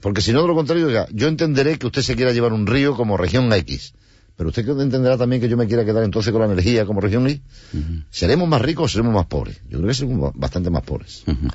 [0.00, 2.96] porque si no de lo contrario, yo entenderé que usted se quiera llevar un río
[2.96, 3.94] como región X,
[4.42, 7.28] pero usted entenderá también que yo me quiera quedar entonces con la energía como región
[7.28, 7.34] Y.
[7.34, 8.04] Uh -huh.
[8.10, 9.60] ¿Seremos más ricos o seremos más pobres?
[9.68, 11.22] Yo creo que seremos bastante más pobres.
[11.28, 11.52] Uh -huh.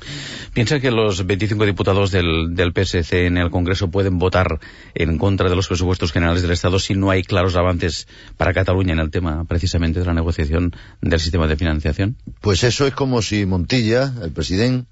[0.54, 4.58] ¿Piensa que los 25 diputados del, del PSC en el Congreso pueden votar
[4.94, 8.94] en contra de los presupuestos generales del Estado si no hay claros avances para Cataluña
[8.94, 10.72] en el tema precisamente de la negociación
[11.02, 12.16] del sistema de financiación?
[12.40, 14.88] Pues eso es como si Montilla, el presidente,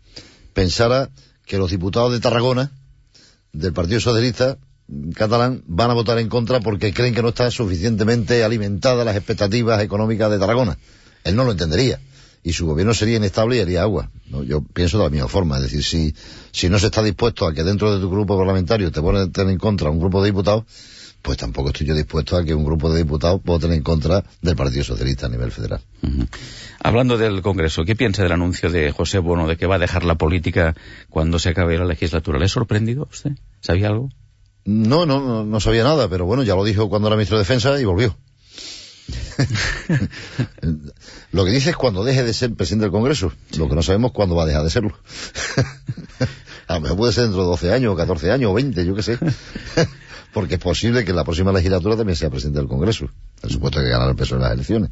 [0.53, 1.09] pensara
[1.47, 2.73] que los diputados de Tarragona,
[3.55, 4.59] del Partido Socialista,
[5.15, 9.83] catalán van a votar en contra porque creen que no están suficientemente alimentadas las expectativas
[9.83, 10.79] económicas de Tarragona.
[11.25, 12.01] Él no lo entendería.
[12.43, 14.11] Y su gobierno sería inestable y haría agua.
[14.31, 14.45] ¿no?
[14.45, 15.57] Yo pienso de la misma forma.
[15.57, 16.15] Es decir, si,
[16.53, 19.59] si no se está dispuesto a que dentro de tu grupo parlamentario te voten en
[19.59, 20.65] contra un grupo de diputados,
[21.23, 24.55] pues tampoco estoy yo dispuesto a que un grupo de diputados voten en contra del
[24.55, 25.81] Partido Socialista a nivel federal.
[26.81, 30.05] Hablando del Congreso, ¿qué piensa del anuncio de José Bono de que va a dejar
[30.05, 30.77] la política
[31.11, 32.39] cuando se acabe la legislatura?
[32.39, 33.33] ¿Le ha sorprendido usted?
[33.61, 34.11] ¿Sabía algo?
[34.67, 37.81] No, no, no sabía nada, pero bueno, ya lo dijo cuando era ministro de Defensa
[37.81, 38.17] y volvió.
[41.33, 43.33] lo que dice es cuando deje de ser presidente del Congreso.
[43.57, 44.99] Lo que no sabemos cuándo va a dejar de serlo.
[46.67, 48.95] a lo mejor puede ser dentro de 12 años, o 14 años, o 20, yo
[48.97, 49.19] qué sé.
[50.37, 53.09] Porque es posible que en la próxima legislatura también sea presidente del Congreso.
[53.41, 54.91] Por supuesto que ganar el peso en las elecciones.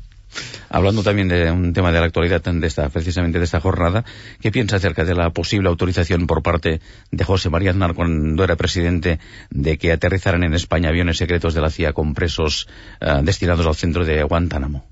[0.70, 4.06] Hablando también de un tema de la actualidad de esta, precisamente de esta jornada,
[4.40, 6.80] ¿qué piensa acerca de la posible autorización por parte
[7.10, 11.60] de José María Aznar cuando era presidente de que aterrizaran en España aviones secretos de
[11.60, 12.66] la CIA con presos
[13.02, 14.86] uh, destinados al centro de Guantánamo?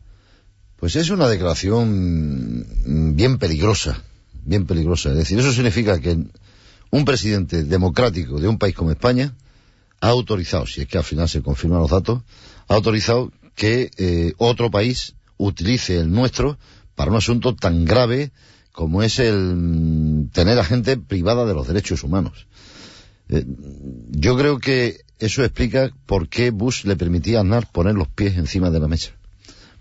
[0.77, 2.67] Pues es una declaración
[3.17, 4.03] bien peligrosa,
[4.45, 5.13] bien peligrosa.
[5.13, 6.19] Es decir, eso significa que
[6.91, 9.33] un presidente democrático de un país como España
[10.03, 12.23] ha autorizado, si es que al final se confirman los datos,
[12.69, 16.59] ha autorizado que eh, otro país utilice el nuestro
[16.97, 18.33] para un asunto tan grave
[18.73, 22.49] como es el tener a gente privada de los derechos humanos.
[23.29, 23.45] Eh,
[24.11, 28.37] yo creo que eso explica por qué Bush le permitía a Aznar poner los pies
[28.37, 29.13] encima de la mesa.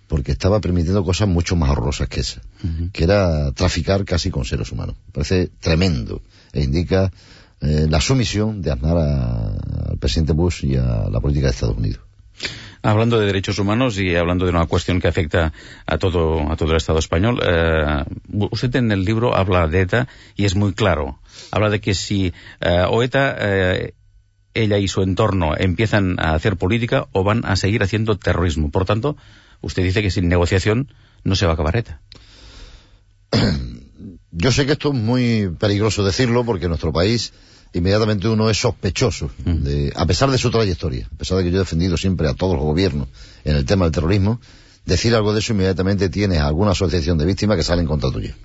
[0.07, 2.91] Porque estaba permitiendo cosas mucho más horrorosas que esa, uh -huh.
[2.91, 4.97] que era traficar casi con seres humanos.
[5.13, 6.21] Parece tremendo
[6.53, 7.11] e indica
[7.61, 9.47] eh, la sumisión de Aznar a,
[9.91, 12.01] al presidente Bush y a la política de Estados Unidos.
[12.83, 15.53] Hablando de derechos humanos y hablando de una cuestión que afecta
[15.85, 18.03] a todo, a todo el Estado español, eh,
[18.49, 21.19] usted en el libro habla de ETA y es muy claro.
[21.51, 23.93] Habla de que si eh, o ETA, eh,
[24.55, 28.71] ella y su entorno empiezan a hacer política o van a seguir haciendo terrorismo.
[28.71, 29.15] Por tanto,
[29.61, 30.91] usted dice que sin negociación
[31.23, 32.01] no se va a acabar ETA.
[34.31, 37.31] Yo sé que esto es muy peligroso decirlo porque en nuestro país
[37.73, 41.57] inmediatamente uno es sospechoso, de, a pesar de su trayectoria, a pesar de que yo
[41.57, 43.07] he defendido siempre a todos los gobiernos
[43.43, 44.41] en el tema del terrorismo,
[44.85, 48.35] decir algo de eso inmediatamente tienes alguna asociación de víctimas que salen contra tuya.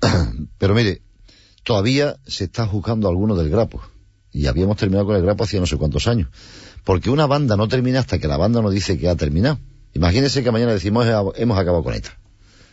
[0.58, 1.02] Pero mire,
[1.64, 3.82] todavía se está juzgando a alguno del grapo.
[4.32, 6.28] Y habíamos terminado con el grapo hacía no sé cuántos años.
[6.84, 9.58] Porque una banda no termina hasta que la banda no dice que ha terminado.
[9.94, 11.06] Imagínense que mañana decimos
[11.36, 12.16] hemos acabado con ETA.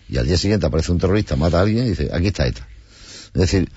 [0.09, 2.67] Y al día siguiente aparece un terrorista, mata a alguien y dice, aquí está ETA.
[3.33, 3.71] Es decir,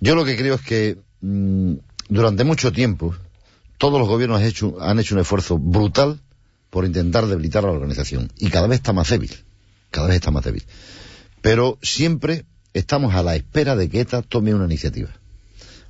[0.00, 1.74] yo lo que creo es que mmm,
[2.08, 3.14] durante mucho tiempo
[3.78, 6.20] todos los gobiernos han hecho, han hecho un esfuerzo brutal
[6.68, 8.30] por intentar debilitar a la organización.
[8.38, 9.32] Y cada vez está más débil.
[9.90, 10.64] Cada vez está más débil.
[11.40, 15.10] Pero siempre estamos a la espera de que ETA tome una iniciativa.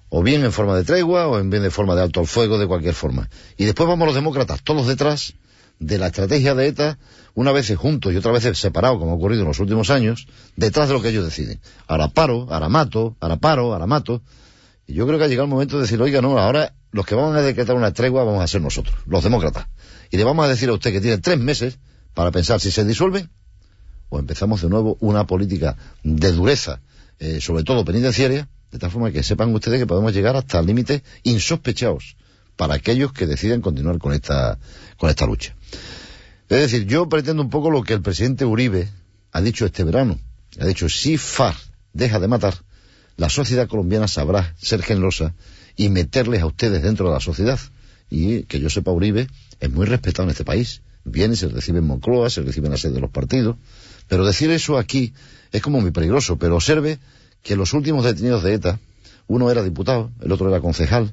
[0.08, 2.58] O bien en forma de tregua, o en bien de forma de alto al fuego,
[2.58, 3.28] de cualquier forma.
[3.56, 5.34] Y después vamos los demócratas, todos detrás
[5.78, 6.98] de la estrategia de ETA,
[7.34, 10.88] una vez juntos y otra vez separados, como ha ocurrido en los últimos años, detrás
[10.88, 11.60] de lo que ellos deciden.
[11.86, 14.22] Ahora paro, ahora mato, ahora paro, ahora mato.
[14.92, 17.36] Yo creo que ha llegado el momento de decir, oiga, no, ahora los que vamos
[17.36, 19.66] a decretar una tregua vamos a ser nosotros, los demócratas.
[20.10, 21.78] Y le vamos a decir a usted que tiene tres meses
[22.14, 23.28] para pensar si se disuelve
[24.08, 26.80] o empezamos de nuevo una política de dureza,
[27.18, 31.02] eh, sobre todo penitenciaria, de tal forma que sepan ustedes que podemos llegar hasta límites
[31.22, 32.16] insospechados
[32.56, 34.58] para aquellos que deciden continuar con esta,
[34.98, 35.54] con esta lucha.
[36.48, 38.88] Es decir, yo pretendo un poco lo que el presidente Uribe
[39.32, 40.18] ha dicho este verano.
[40.58, 41.56] Ha dicho, si FARC
[41.92, 42.54] deja de matar,
[43.20, 45.34] la sociedad colombiana sabrá ser generosa
[45.76, 47.60] y meterles a ustedes dentro de la sociedad.
[48.08, 49.26] Y que yo sepa, Uribe
[49.60, 50.80] es muy respetado en este país.
[51.04, 53.56] Viene, se recibe en Moncloa, se recibe en la sede de los partidos.
[54.08, 55.12] Pero decir eso aquí
[55.52, 56.38] es como muy peligroso.
[56.38, 56.98] Pero observe
[57.42, 58.80] que los últimos detenidos de ETA,
[59.26, 61.12] uno era diputado, el otro era concejal.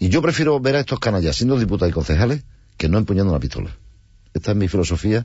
[0.00, 2.42] Y yo prefiero ver a estos canallas siendo diputados y concejales
[2.76, 3.70] que no empuñando la pistola.
[4.34, 5.24] Esta es mi filosofía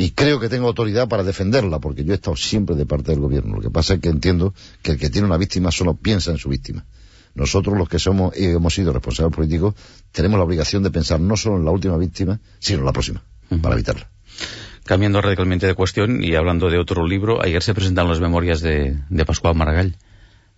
[0.00, 3.20] y creo que tengo autoridad para defenderla porque yo he estado siempre de parte del
[3.20, 3.56] gobierno.
[3.56, 6.38] Lo que pasa es que entiendo que el que tiene una víctima solo piensa en
[6.38, 6.86] su víctima.
[7.34, 9.74] Nosotros, los que somos y hemos sido responsables políticos,
[10.10, 13.22] tenemos la obligación de pensar no solo en la última víctima, sino en la próxima,
[13.50, 13.60] uh -huh.
[13.60, 14.08] para evitarla.
[14.86, 18.96] Cambiando radicalmente de cuestión y hablando de otro libro, ayer se presentaron las memorias de,
[19.10, 19.96] de Pascual Maragall.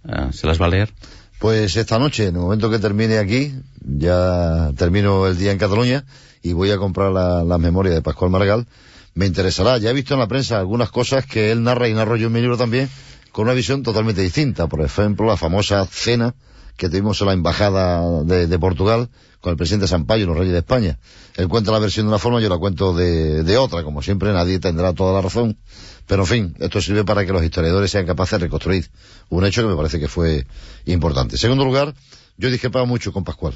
[0.05, 0.95] Uh, ¿Se las va a leer?
[1.41, 6.05] Pues esta noche, en el momento que termine aquí, ya termino el día en Cataluña
[6.45, 8.67] y voy a comprar las la memorias de Pascual Maragall.
[9.15, 9.79] Me interesará.
[9.79, 12.33] Ya he visto en la prensa algunas cosas que él narra y narro yo en
[12.33, 12.89] mi libro también,
[13.31, 14.67] con una visión totalmente distinta.
[14.69, 16.35] Por ejemplo, la famosa cena
[16.77, 20.61] que tuvimos en la embajada de, de, Portugal con el presidente Sampaio los reyes de
[20.61, 20.99] España.
[21.37, 23.83] Él cuenta la versión de una forma, yo la cuento de, de, otra.
[23.83, 25.59] Como siempre, nadie tendrá toda la razón.
[26.07, 28.91] Pero en fin, esto sirve para que los historiadores sean capaces de reconstruir
[29.29, 30.47] un hecho que me parece que fue
[30.87, 31.35] importante.
[31.35, 31.95] En segundo lugar,
[32.37, 33.55] yo discrepaba mucho con Pascual,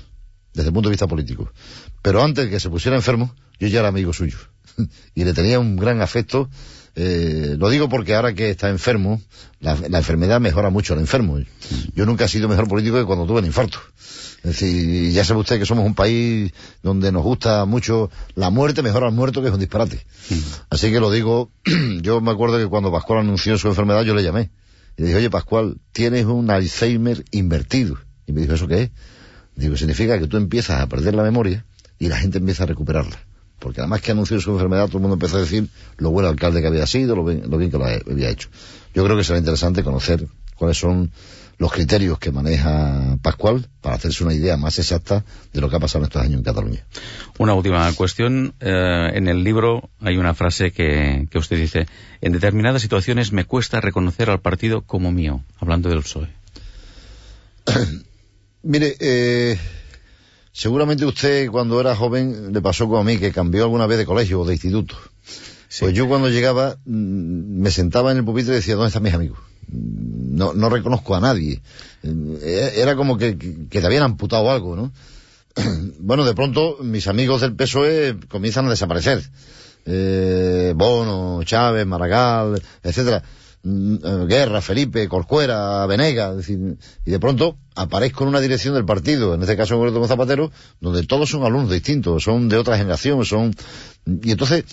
[0.53, 1.51] desde el punto de vista político.
[2.03, 4.38] Pero antes de que se pusiera enfermo, yo ya era amigo suyo.
[5.15, 6.49] y le tenía un gran afecto
[6.99, 9.21] eh, lo digo porque ahora que está enfermo,
[9.61, 11.39] la, enfermedad mejora mucho al enfermo.
[11.95, 13.79] Yo nunca he sido mejor político que cuando tuve el infarto.
[14.39, 18.83] Es decir, ya sabe usted que somos un país donde nos gusta mucho la muerte,
[18.83, 20.07] mejor al muerto, que es un disparate.
[20.71, 21.51] Así que lo digo,
[22.01, 24.51] yo me acuerdo que cuando Pascual anunció su enfermedad, yo le llamé.
[24.97, 27.99] Y le dije, oye Pascual, tienes un Alzheimer invertido.
[28.27, 28.91] Y me dijo, ¿eso qué es?
[29.55, 31.67] Digo, significa que tú empiezas a perder la memoria
[31.99, 33.19] y la gente empieza a recuperarla
[33.59, 36.61] porque además que anunció su enfermedad todo el mundo empezó a decir lo buen alcalde
[36.61, 38.49] que había sido, lo bien, lo bien que lo había hecho.
[38.95, 41.11] Yo creo que será interesante conocer cuáles son
[41.59, 45.81] los criterios que maneja Pascual para hacerse una idea más exacta de lo que ha
[45.81, 46.85] pasado en estos años en Cataluña.
[47.38, 48.55] Una última cuestión.
[48.61, 51.87] Eh, en el libro hay una frase que, que usted dice,
[52.21, 56.29] en determinadas situaciones me cuesta reconocer al partido como mío, hablando del PSOE.
[58.62, 59.59] Mire, eh,
[60.57, 64.07] Seguramente usted cuando era joven le pasó como a mí, que cambió alguna vez de
[64.07, 64.97] colegio o de instituto.
[65.69, 65.81] Sí.
[65.85, 69.38] Pues yo cuando llegaba me sentaba en el pupitre y decía, ¿dónde están mis amigos?
[69.69, 71.61] No, no reconozco a nadie.
[72.03, 74.92] Era como que, que te habían amputado algo, ¿no?
[76.01, 79.23] Bueno, de pronto mis amigos del PSOE comienzan a desaparecer.
[79.85, 83.23] Eh, Bono, Chávez, Maragall, etcétera.
[83.68, 89.35] Guerra, Felipe, Corcuera, Venega, es decir, y de pronto aparezco en una dirección del partido,
[89.35, 93.24] en este caso en con Zapatero, donde todos son alumnos distintos, son de otra generación,
[93.24, 93.55] son,
[94.07, 94.64] y entonces,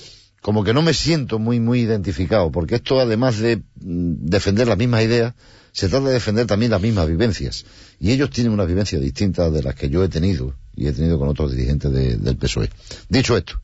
[0.42, 5.04] como que no me siento muy, muy identificado, porque esto además de defender las mismas
[5.04, 5.34] ideas,
[5.72, 7.66] se trata de defender también las mismas vivencias.
[8.00, 11.18] Y ellos tienen una vivencia distinta de las que yo he tenido, y he tenido
[11.18, 12.70] con otros dirigentes de, del PSOE.
[13.10, 13.63] Dicho esto,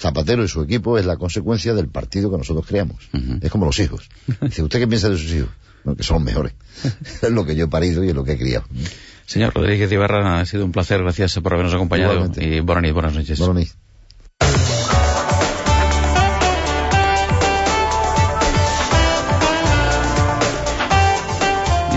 [0.00, 3.10] Zapatero y su equipo es la consecuencia del partido que nosotros creamos.
[3.12, 3.38] Uh -huh.
[3.44, 4.08] Es como los hijos.
[4.40, 5.50] Dice, ¿usted qué piensa de sus hijos?
[5.84, 6.54] Bueno, que son los mejores.
[7.22, 8.64] es lo que yo he parido y es lo que he criado.
[9.26, 11.02] Señor Rodríguez Ibarra, ha sido un placer.
[11.02, 12.14] Gracias por habernos acompañado.
[12.14, 12.56] Igualmente.
[12.56, 13.38] Y buenas, buenas noches.
[13.38, 13.76] Buenas
[14.38, 14.99] noches.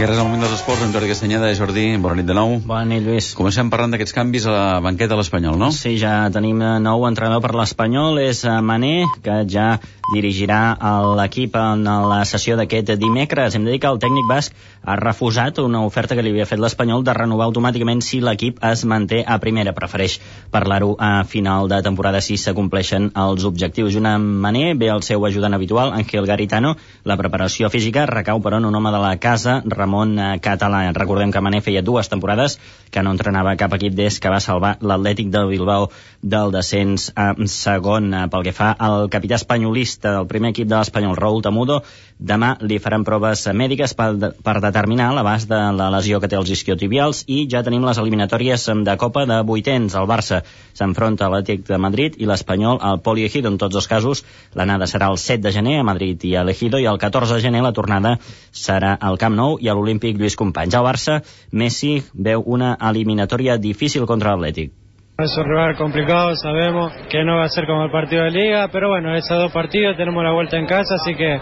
[0.03, 1.49] I ara és el moment dels esports amb Jordi Castanyeda.
[1.55, 2.57] Jordi, bona nit de nou.
[2.67, 3.29] Bona nit, Lluís.
[3.39, 5.69] Comencem parlant d'aquests canvis a la banqueta de l'Espanyol, no?
[5.71, 9.77] Sí, ja tenim nou entrenador per l'Espanyol, és eh, Mané, que ja
[10.11, 10.75] dirigirà
[11.15, 13.55] l'equip en la sessió d'aquest dimecres.
[13.55, 14.51] Hem de dir que el tècnic basc
[14.83, 18.83] ha refusat una oferta que li havia fet l'Espanyol de renovar automàticament si l'equip es
[18.83, 19.71] manté a primera.
[19.71, 20.17] Prefereix
[20.51, 23.95] parlar-ho a final de temporada si s'acompleixen els objectius.
[23.95, 26.75] Una Mané ve el seu ajudant habitual, Ángel Garitano.
[27.07, 30.83] La preparació física recau, però, en un home de la casa, Ramon eh, Català.
[30.97, 32.57] Recordem que Mané feia dues temporades
[32.91, 35.89] que no entrenava cap equip des que va salvar l'Atlètic de Bilbao
[36.23, 38.13] del descens a segon.
[38.15, 41.81] Eh, pel que fa al capità espanyolista del primer equip de l'Espanyol, Raúl Tamudo,
[42.17, 44.09] demà li faran proves mèdiques per,
[44.43, 48.69] per determinar l'abast de la lesió que té els isquiotibials i ja tenim les eliminatòries
[48.87, 49.95] de Copa de vuitens.
[49.99, 50.41] El Barça
[50.73, 53.51] s'enfronta a l'Atlètic de Madrid i l'Espanyol al Poliegido.
[53.51, 54.23] En tots els casos,
[54.55, 57.43] l'anada serà el 7 de gener a Madrid i a l'Ejido i el 14 de
[57.43, 58.15] gener la tornada
[58.51, 60.77] serà al Camp Nou i a l'Olímpic Lluís Companys.
[60.79, 61.19] Al Barça,
[61.51, 64.82] Messi veu una eliminatòria difícil contra l'Atlètic.
[65.15, 68.67] Es un rival complicado, sabemos que no va a ser como el partido de liga,
[68.71, 71.39] pero bueno, esos dos partidos tenemos la vuelta en casa, así que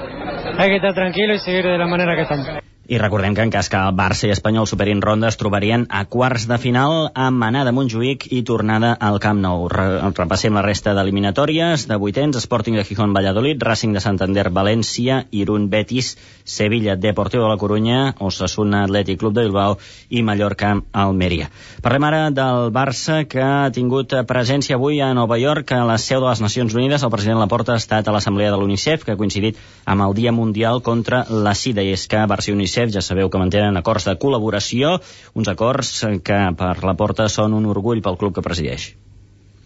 [0.58, 2.71] hay que estar tranquilo y seguir de la manera que estamos.
[2.90, 6.02] I recordem que en cas que el Barça i Espanyol superin ronda es trobarien a
[6.10, 9.68] quarts de final amb Manà de Montjuïc i tornada al Camp Nou.
[9.70, 15.28] Re repassem la resta d'eliminatòries de vuitens, Sporting de Gijón Valladolid, Racing de Santander València,
[15.30, 19.78] Irún Betis, Sevilla Deportiu de la Corunya, Osasuna Atlètic Club de Bilbao
[20.10, 21.52] i Mallorca Almeria.
[21.86, 26.20] Parlem ara del Barça que ha tingut presència avui a Nova York, a la seu
[26.20, 27.06] de les Nacions Unides.
[27.06, 30.34] El president Laporta ha estat a l'Assemblea de l'UNICEF que ha coincidit amb el Dia
[30.34, 33.76] Mundial contra la Sida i és que Barça i UNICEF UNICEF ja sabeu que mantenen
[33.76, 34.96] acords de col·laboració,
[35.36, 35.90] uns acords
[36.24, 38.94] que per la porta són un orgull pel club que presideix.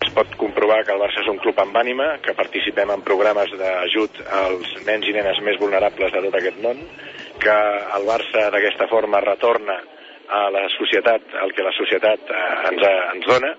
[0.02, 3.54] Es pot comprovar que el Barça és un club amb ànima, que participem en programes
[3.60, 6.82] d'ajut als nens i nenes més vulnerables de tot aquest món,
[7.46, 7.60] que
[8.00, 9.78] el Barça d'aquesta forma retorna
[10.26, 13.54] a la societat el que la societat eh, ens, ens dona,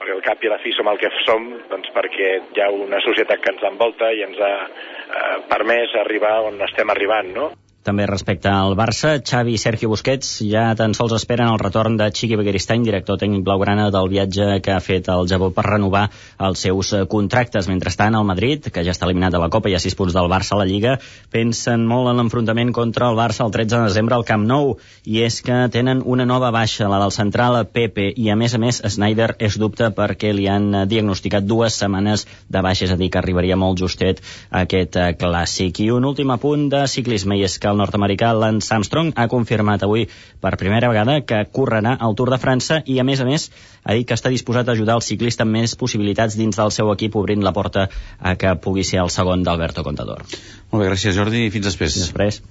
[0.00, 2.72] perquè al cap i a la fi som el que som doncs perquè hi ha
[2.72, 7.50] una societat que ens envolta i ens ha eh, permès arribar on estem arribant, no?
[7.88, 12.10] També respecte al Barça, Xavi i Sergio Busquets ja tan sols esperen el retorn de
[12.12, 16.02] Chiqui Begueristany, director tècnic blaugrana del viatge que ha fet al Japó per renovar
[16.44, 17.64] els seus contractes.
[17.72, 20.28] Mentrestant, el Madrid, que ja està eliminat de la Copa i ha 6 punts del
[20.28, 20.98] Barça a la Lliga,
[21.32, 24.74] pensen molt en l'enfrontament contra el Barça el 13 de desembre al Camp Nou,
[25.08, 28.60] i és que tenen una nova baixa, la del central Pepe, i a més a
[28.60, 33.08] més Snyder és dubte perquè li han diagnosticat dues setmanes de baixa, és a dir,
[33.08, 34.20] que arribaria molt justet
[34.52, 35.80] aquest clàssic.
[35.80, 39.84] I un últim apunt de ciclisme, i és que el nord-americà Lance Armstrong ha confirmat
[39.86, 40.04] avui
[40.42, 43.48] per primera vegada que correrà al Tour de França i, a més a més,
[43.84, 46.92] ha dit que està disposat a ajudar el ciclista amb més possibilitats dins del seu
[46.92, 47.88] equip, obrint la porta
[48.18, 50.26] a que pugui ser el segon d'Alberto Contador.
[50.70, 51.96] Molt bé, gràcies Jordi, i fins després.
[51.96, 52.42] Fins després.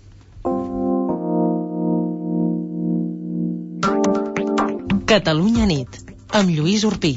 [5.08, 6.02] Catalunya nit,
[6.36, 7.16] amb Lluís Urpí.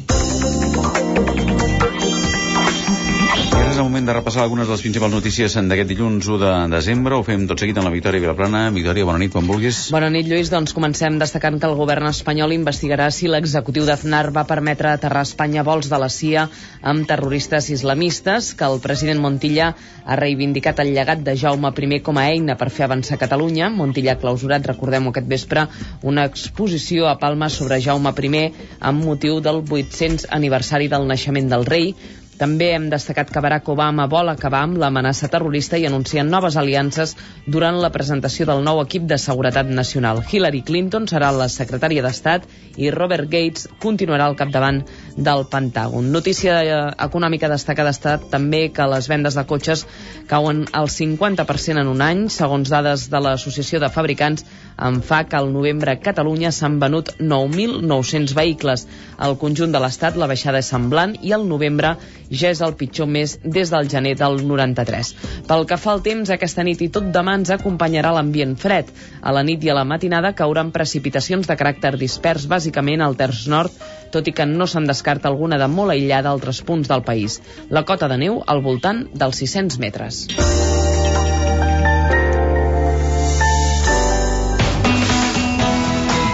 [3.81, 7.17] El moment de repassar algunes de les principals notícies d'aquest dilluns 1 de desembre.
[7.17, 8.63] Ho fem tot seguit amb la Victòria Vilaplana.
[8.75, 9.79] Victòria, bona nit, quan vulguis.
[9.95, 10.51] Bona nit, Lluís.
[10.53, 15.29] Doncs comencem destacant que el govern espanyol investigarà si l'executiu d'Aznar va permetre aterrar a
[15.29, 16.47] Espanya vols de la CIA
[16.93, 19.73] amb terroristes islamistes, que el president Montilla
[20.05, 23.71] ha reivindicat el llegat de Jaume I com a eina per fer avançar Catalunya.
[23.71, 25.67] Montilla ha clausurat, recordem aquest vespre,
[26.03, 28.47] una exposició a Palma sobre Jaume I
[28.81, 31.95] amb motiu del 800 aniversari del naixement del rei.
[32.41, 37.13] També hem destacat que Barack Obama vol acabar amb l'amenaça terrorista i anuncien noves aliances
[37.45, 40.23] durant la presentació del nou equip de seguretat nacional.
[40.25, 42.47] Hillary Clinton serà la secretària d'Estat
[42.81, 44.81] i Robert Gates continuarà al capdavant
[45.21, 46.09] del Pentàgon.
[46.13, 49.85] Notícia eh, econòmica destacada ha estat també que les vendes de cotxes
[50.31, 54.47] cauen al 50% en un any, segons dades de l'Associació de Fabricants
[54.81, 58.87] en fa que al novembre a Catalunya s'han venut 9.900 vehicles.
[59.19, 61.97] Al conjunt de l'Estat la baixada és semblant i al novembre
[62.31, 65.13] ja és el pitjor mes des del gener del 93.
[65.49, 68.89] Pel que fa al temps, aquesta nit i tot demà ens acompanyarà l'ambient fred.
[69.21, 73.47] A la nit i a la matinada cauran precipitacions de caràcter dispers, bàsicament al terç
[73.51, 73.75] nord,
[74.13, 77.41] tot i que no se'n descarta alguna de molt aïllada a altres punts del país.
[77.71, 80.25] La cota de neu al voltant dels 600 metres.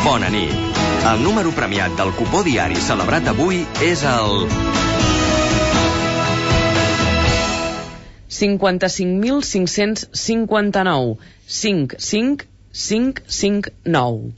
[0.06, 0.54] Bona nit.
[1.06, 4.48] El número premiat del cupó diari celebrat avui és el
[8.36, 11.16] 55.559
[11.46, 14.34] 55559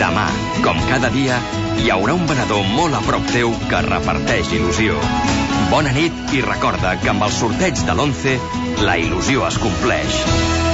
[0.00, 0.26] Demà,
[0.64, 1.36] com cada dia,
[1.82, 4.96] hi haurà un venedor molt a prop teu que reparteix il·lusió.
[5.70, 8.38] Bona nit i recorda que amb el sorteig de l'11
[8.86, 10.65] la il·lusió es compleix.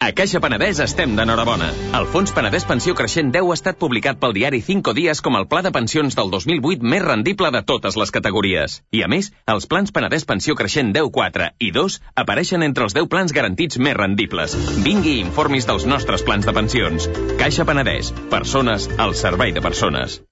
[0.00, 1.66] A Caixa Penedès estem d'enhorabona.
[1.98, 5.44] El Fons Penedès Pensió Creixent 10 ha estat publicat pel diari 5 dies com el
[5.50, 8.78] pla de pensions del 2008 més rendible de totes les categories.
[8.96, 12.96] I a més, els plans Penedès Pensió Creixent 10 4 i 2 apareixen entre els
[12.96, 14.56] 10 plans garantits més rendibles.
[14.88, 17.12] Vingui i informis dels nostres plans de pensions.
[17.44, 18.14] Caixa Penedès.
[18.32, 20.22] Persones al servei de persones.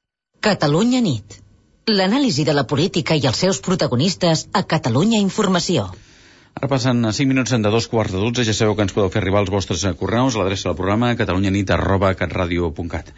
[0.41, 1.43] Catalunya nit.
[1.93, 5.91] L'anàlisi de la política i els seus protagonistes a Catalunya Informació.
[6.59, 8.43] Ara passen 5 minuts de dos quarts de 12.
[8.43, 11.71] Ja sabeu que ens podeu fer arribar els vostres correus a l'adreça del programa catalunyanit
[11.71, 13.13] arroba catradio.cat.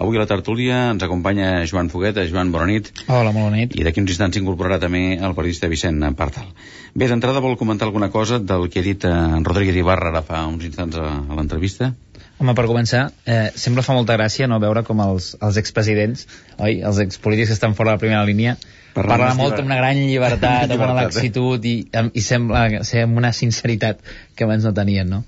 [0.00, 2.22] Avui a la tertúlia ens acompanya Joan Foguet.
[2.30, 2.88] Joan, bona nit.
[3.04, 3.76] Hola, molt bona nit.
[3.76, 6.48] I d'aquí uns instants s'incorporarà també el periodista Vicent Partal.
[6.96, 10.24] Bé, d'entrada vol comentar alguna cosa del que ha dit en eh, Rodríguez Ibarra ara
[10.24, 11.92] fa uns instants a, a l'entrevista?
[12.36, 16.26] Home, per començar, eh, sempre fa molta gràcia no veure com els, els expresidents,
[16.58, 18.58] oi, els expolítics que estan fora de la primera línia,
[18.92, 23.32] parlen molt amb una gran llibertat, amb una laxitud i, i sembla ser amb una
[23.32, 24.04] sinceritat
[24.36, 25.24] que abans no tenien, no?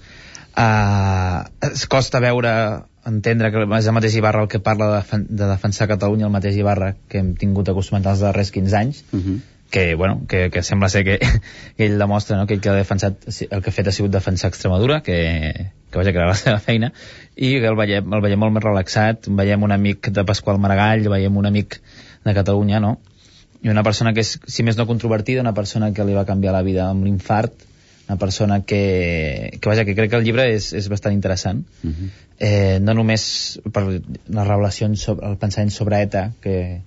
[0.59, 2.52] Uh, es costa veure,
[3.09, 6.59] entendre que és el mateix Ibarra el que parla de, de defensar Catalunya, el mateix
[6.61, 9.30] Ibarra que hem tingut acostumat els darrers 15 anys, uh mhm.
[9.30, 11.18] -huh que, bueno, que, que sembla ser que,
[11.76, 14.12] que ell demostra no, que ell que ha defensat, el que ha fet ha sigut
[14.12, 16.92] defensar Extremadura, que, que vaja, que era la seva feina,
[17.36, 21.08] i que el veiem, el veiem molt més relaxat, veiem un amic de Pasqual Maragall,
[21.12, 21.80] veiem un amic
[22.24, 22.98] de Catalunya, no?
[23.62, 26.54] I una persona que és, si més no controvertida, una persona que li va canviar
[26.54, 27.66] la vida amb l'infart,
[28.08, 31.64] una persona que, que vaja, que crec que el llibre és, és bastant interessant.
[31.84, 32.10] Uh -huh.
[32.38, 36.80] eh, no només per les revelacions sobre el pensament sobre ETA, que,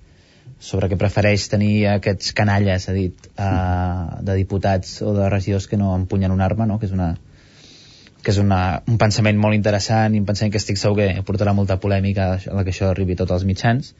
[0.62, 5.80] sobre que prefereix tenir aquests canalles, ha dit, uh, de diputats o de regidors que
[5.82, 6.78] no empunyen una arma, no?
[6.80, 7.16] que és una
[8.22, 11.56] que és una, un pensament molt interessant i un pensament que estic segur que portarà
[11.58, 13.96] molta polèmica a la que això arribi a tots els mitjans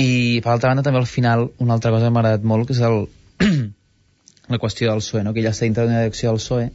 [0.00, 2.76] i per altra banda també al final una altra cosa que m'ha agradat molt que
[2.76, 3.02] és el,
[4.54, 5.34] la qüestió del PSOE no?
[5.34, 6.70] que ella està dintre d'una direcció del PSOE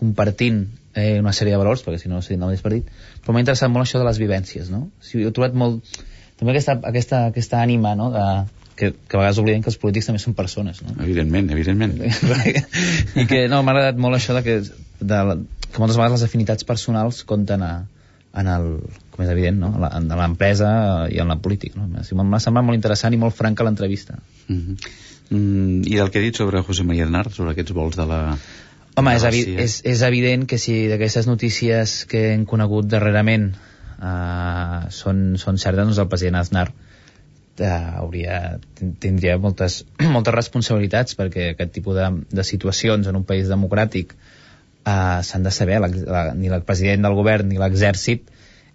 [0.00, 0.64] compartint
[0.94, 2.88] eh, una sèrie de valors perquè si no seria el mateix partit
[3.20, 4.86] però m'ha interessat molt això de les vivències no?
[4.88, 6.00] o sigui, he trobat molt
[6.44, 8.10] també aquesta, aquesta, aquesta ànima no?
[8.12, 8.26] de,
[8.76, 10.92] que, que a vegades oblidem que els polítics també són persones no?
[11.00, 11.96] evidentment, evidentment
[13.20, 14.60] i que no, m'ha agradat molt això de que,
[15.00, 15.20] de,
[15.70, 17.72] que moltes vegades les afinitats personals compten a,
[18.34, 18.68] en el,
[19.14, 19.72] com és evident, no?
[19.88, 20.68] en l'empresa
[21.10, 21.78] i en la política.
[21.78, 21.88] No?
[21.94, 24.18] M'ha semblat molt interessant i molt franca l'entrevista.
[24.48, 24.88] Mm -hmm.
[25.30, 28.38] mm, I del que ha dit sobre José María Aznar, sobre aquests vols de la...
[28.96, 33.54] Home, és, evi és, és evident que si d'aquestes notícies que hem conegut darrerament
[33.98, 37.66] uh, són, són certes, doncs el president Aznar uh,
[38.02, 38.40] hauria,
[39.02, 39.82] tindria moltes,
[40.16, 45.54] moltes responsabilitats perquè aquest tipus de, de situacions en un país democràtic uh, s'han de
[45.54, 48.28] saber, la, la, ni el president del govern ni l'exèrcit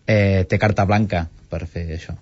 [0.10, 2.18] eh, té carta blanca per fer això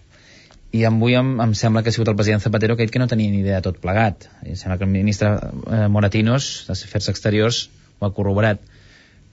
[0.76, 3.08] i avui em, em sembla que ha sigut el president Zapatero que ha que no
[3.08, 4.28] tenia ni idea de tot plegat.
[4.44, 7.62] I em sembla que el ministre eh, Moratinos, d'Afers Exteriors,
[8.00, 8.60] ho ha corroborat.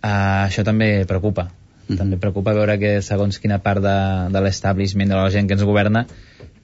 [0.05, 1.49] Uh, això també preocupa.
[1.87, 1.99] -hmm.
[1.99, 3.99] També preocupa veure que segons quina part de,
[4.33, 6.07] de l'establishment de la gent que ens governa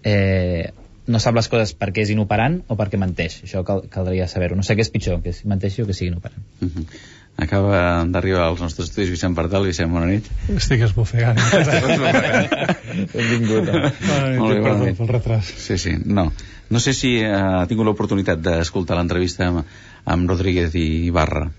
[0.03, 0.73] eh,
[1.11, 3.41] no sap les coses perquè és inoperant o perquè menteix.
[3.47, 4.57] Això cal, caldria saber-ho.
[4.57, 6.45] No sé què és pitjor, que si menteixi o que sigui inoperant.
[6.61, 6.87] Mm -hmm.
[7.41, 9.65] Acaba d'arribar als nostres estudis Vicent Partal.
[9.65, 10.27] Vicent, bona nit.
[10.57, 11.39] Estic esbufegant.
[13.15, 13.69] Benvingut.
[13.69, 13.93] Eh?
[14.39, 14.97] Molt bé, bona nit.
[14.99, 15.53] Pel retras.
[15.57, 15.97] Sí, sí.
[16.05, 16.33] No,
[16.69, 19.65] no sé si eh, ha tingut l'oportunitat d'escoltar l'entrevista amb,
[20.05, 21.51] amb Rodríguez i Ibarra.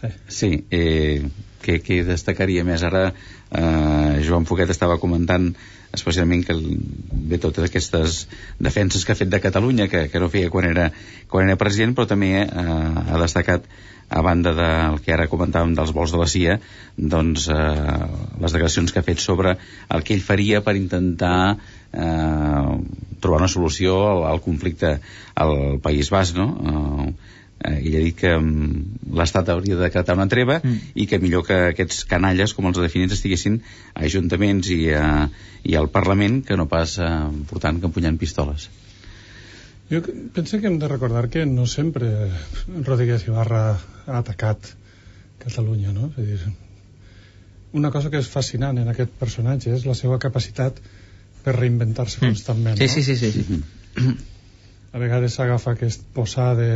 [0.00, 0.08] Sí.
[0.26, 1.22] Sí, eh,
[1.62, 5.50] que, que destacaria més ara eh, Joan Foguet estava comentant
[5.96, 6.56] especialment que
[7.30, 8.18] ve totes aquestes
[8.60, 10.90] defenses que ha fet de Catalunya que, que no feia quan era,
[11.30, 13.68] quan era president però també eh, ha destacat
[14.08, 16.58] a banda del que ara comentàvem dels vols de la CIA
[16.96, 18.04] doncs eh,
[18.40, 21.56] les declaracions que ha fet sobre el que ell faria per intentar
[21.92, 22.62] eh,
[23.20, 24.98] trobar una solució al, al conflicte
[25.34, 26.48] al País Basc no?
[26.56, 28.50] Eh, eh, ell ha dit que um,
[29.18, 30.92] l'Estat hauria de decretar una treva mm.
[30.94, 33.60] i que millor que aquests canalles, com els definits, estiguessin
[33.94, 35.28] a ajuntaments i, a,
[35.64, 37.08] i al Parlament que no pas eh,
[37.50, 38.68] portant que empunyant pistoles.
[39.88, 40.02] Jo
[40.36, 42.28] penso que hem de recordar que no sempre
[42.84, 44.74] Rodríguez Ibarra ha atacat
[45.38, 46.10] Catalunya, no?
[46.18, 46.54] És a dir,
[47.78, 50.80] una cosa que és fascinant en aquest personatge és la seva capacitat
[51.44, 52.32] per reinventar-se mm.
[52.32, 52.94] constantment, sí, no?
[52.94, 53.30] Sí, sí, sí.
[53.32, 54.16] sí.
[54.92, 56.70] A vegades s'agafa aquest posar de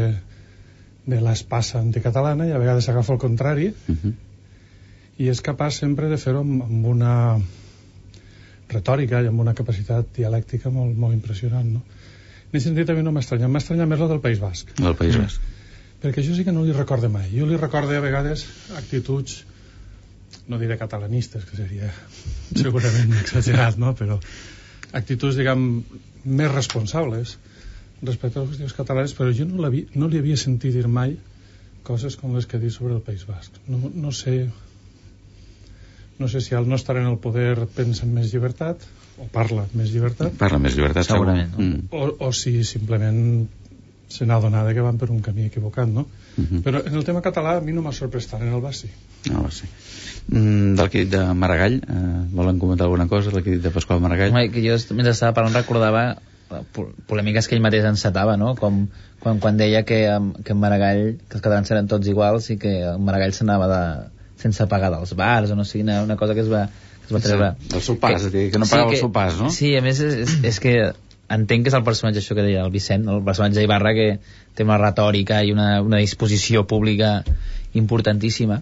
[1.07, 4.13] de l'espassa anticatalana i a vegades agafa el contrari uh -huh.
[5.19, 7.41] i és capaç sempre de fer-ho amb, amb una
[8.69, 11.83] retòrica i amb una capacitat dialèctica molt, molt impressionant no?
[11.83, 15.17] en aquest sentit a mi no m'estranya m'estranya més la del País Basc del País
[15.17, 15.41] Basc
[16.03, 18.47] perquè això sí que no li recorde mai jo li recorde a vegades
[18.77, 19.45] actituds
[20.49, 21.91] no diré catalanistes que seria
[22.55, 23.95] segurament exagerat no?
[23.95, 24.21] però
[24.93, 25.83] actituds diguem
[26.25, 27.39] més responsables
[28.03, 31.17] respecte a les qüestions catalanes, però jo no, no li havia sentit dir mai
[31.87, 33.59] coses com les que ha dit sobre el País Basc.
[33.69, 34.47] No, no sé...
[36.19, 38.85] no sé si al no estar en el poder pensa en més llibertat
[39.19, 41.65] o parla més llibertat Parla més llibertat, Segurament, segur.
[41.65, 41.89] Mm.
[41.91, 43.49] o, o si simplement
[44.13, 46.05] se n'ha adonat que van per un camí equivocat, no?
[46.37, 46.63] Mhm.
[46.65, 48.91] Però en el tema català a mi no m'ha sorprès tant en el Bassi.
[49.31, 49.69] No, sí.
[50.29, 53.57] Mm, del que he dit de Maragall, eh, volen comentar alguna cosa del que he
[53.57, 54.31] dit de Pasqual Maragall?
[54.31, 56.05] Home, que jo mentre estava parlant recordava
[57.09, 58.55] polèmiques que ell mateix encetava, no?
[58.59, 58.87] Com
[59.23, 62.59] quan, quan deia que, em, que en Maragall, que els catalans eren tots iguals i
[62.59, 63.83] que en Maragall s'anava de,
[64.43, 66.67] sense pagar dels bars o no sé, una, una cosa que es va,
[67.07, 67.53] que es va Sí, treure.
[67.75, 69.51] el seu pas, que, que no pagava el seu pas, no?
[69.55, 70.75] Sí, a més és, és, és que
[71.33, 74.09] entenc que és el personatge això que deia el Vicent, el personatge d'Ibarra que
[74.57, 77.23] té una retòrica i una, una disposició pública
[77.79, 78.61] importantíssima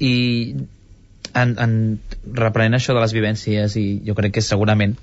[0.00, 0.14] i
[1.34, 1.74] en, en
[2.32, 4.96] reprenent això de les vivències i jo crec que segurament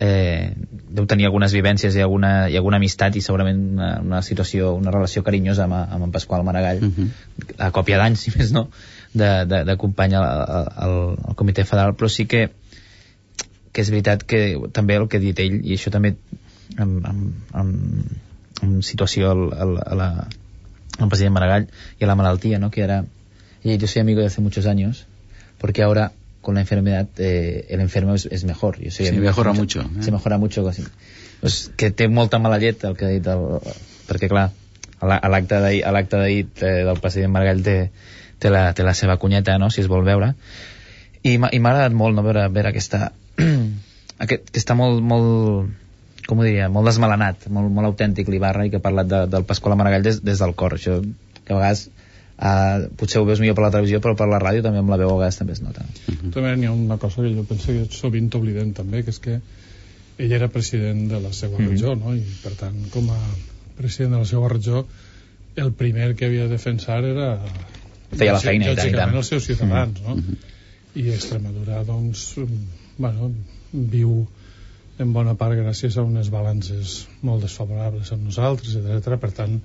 [0.00, 0.52] eh,
[0.90, 4.90] deu tenir algunes vivències i alguna, i alguna amistat i segurament una, una situació, una
[4.94, 7.08] relació carinyosa amb, amb en Pasqual Maragall Uh -huh.
[7.58, 8.68] a còpia d'anys, si més no,
[9.12, 12.50] d'acompanyar al, al comitè federal, però sí que
[13.72, 16.16] que és veritat que també el que ha dit ell, i això també
[16.76, 17.68] en, en, en,
[18.62, 20.08] en situació al, al, a la,
[20.98, 22.70] al president Maragall i a la malaltia, ¿no?
[22.70, 23.04] que era,
[23.62, 25.06] y yo soy amigo de hace muchos años,
[25.58, 28.78] porque ahora con la enfermedad eh, el enfermo es, es mejor.
[28.80, 30.02] Yo soy Sí, mejora mucho, eh?
[30.02, 30.84] Se mejora mucho, casi.
[31.40, 33.44] Pues que té molta mala llet el que ha dit el,
[34.08, 34.50] perquè clar
[35.00, 37.76] a la- a l'acte d'ahir a l'acte d'ahir eh, del president Maragall té,
[38.38, 39.70] té, la, té la seva cunyeta no?
[39.70, 40.34] si es vol veure
[41.22, 42.22] i m'ha agradat molt no?
[42.26, 43.12] veure, veure aquesta
[44.24, 48.70] aquest, que està molt, molt com ho diria, molt desmelenat molt, molt autèntic l'Ibarra i
[48.70, 51.86] que ha parlat de, del Pasqual Maragall des, des del cor això que a vegades
[52.40, 54.96] eh, potser ho veus millor per la televisió però per la ràdio també amb la
[55.00, 55.84] veu a vegades també es nota
[56.34, 59.40] També n'hi ha una cosa que jo penso que sovint oblidem també, que és que
[60.20, 61.68] ell era president de la seva Mhm.
[61.70, 62.14] regió, no?
[62.14, 63.18] I per tant, com a
[63.78, 64.86] president de la seva regió,
[65.56, 67.38] el primer que havia de defensar era...
[68.10, 69.14] Feia la feina, i tant, i tant.
[69.14, 70.06] els seus ciutadans, Mhm.
[70.08, 70.16] no?
[70.16, 70.36] Mhm.
[71.00, 72.34] I Extremadura, doncs,
[72.98, 73.30] bueno,
[73.72, 74.26] viu
[74.98, 79.16] en bona part gràcies a unes balances molt desfavorables amb nosaltres, etc.
[79.18, 79.60] Per tant,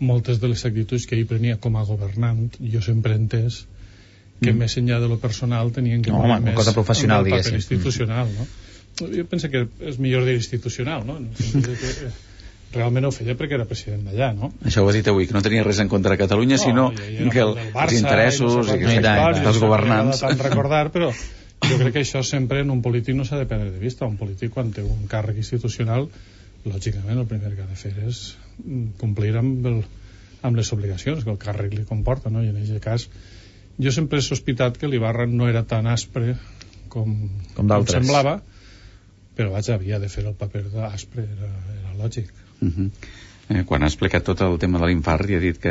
[0.00, 3.66] moltes de les actituds que ell prenia com a governant, jo sempre he entès
[4.40, 4.58] que Mm.
[4.58, 8.28] més enllà de lo personal tenien que No, home, més cosa professional, el paper institucional,
[8.38, 8.46] no?
[9.00, 11.18] Jo penso que és millor dir institucional, no?
[11.18, 12.10] En el que eh,
[12.72, 14.52] realment ho feia perquè era president d'allà, no?
[14.64, 16.86] Això ho has dit avui, que no tenia res en contra de Catalunya, No, sinó
[16.96, 19.62] i era que el, Barça, els interessos i no i, sé que, quantes històries, dels
[19.66, 20.20] governants...
[20.24, 23.70] tant recordar, però jo crec que això sempre en un polític no s'ha de perdre
[23.70, 24.06] de vista.
[24.06, 26.08] Un polític, quan té un càrrec institucional,
[26.64, 28.38] lògicament el primer que ha de fer és
[29.00, 29.82] complir amb, el,
[30.42, 32.42] amb les obligacions que el càrrec li comporta, no?
[32.44, 33.08] I en aquest cas,
[33.80, 36.36] jo sempre he sospitat que l'Ibarra no era tan aspre
[36.88, 37.16] com,
[37.56, 38.00] Com d'altres.
[38.00, 38.40] semblava,
[39.36, 41.50] però vaja, havia de fer el paper d'aspre, era,
[41.80, 42.32] era lògic.
[42.60, 42.90] Uh -huh.
[43.48, 45.70] eh, quan ha explicat tot el tema de l'infart i ha dit que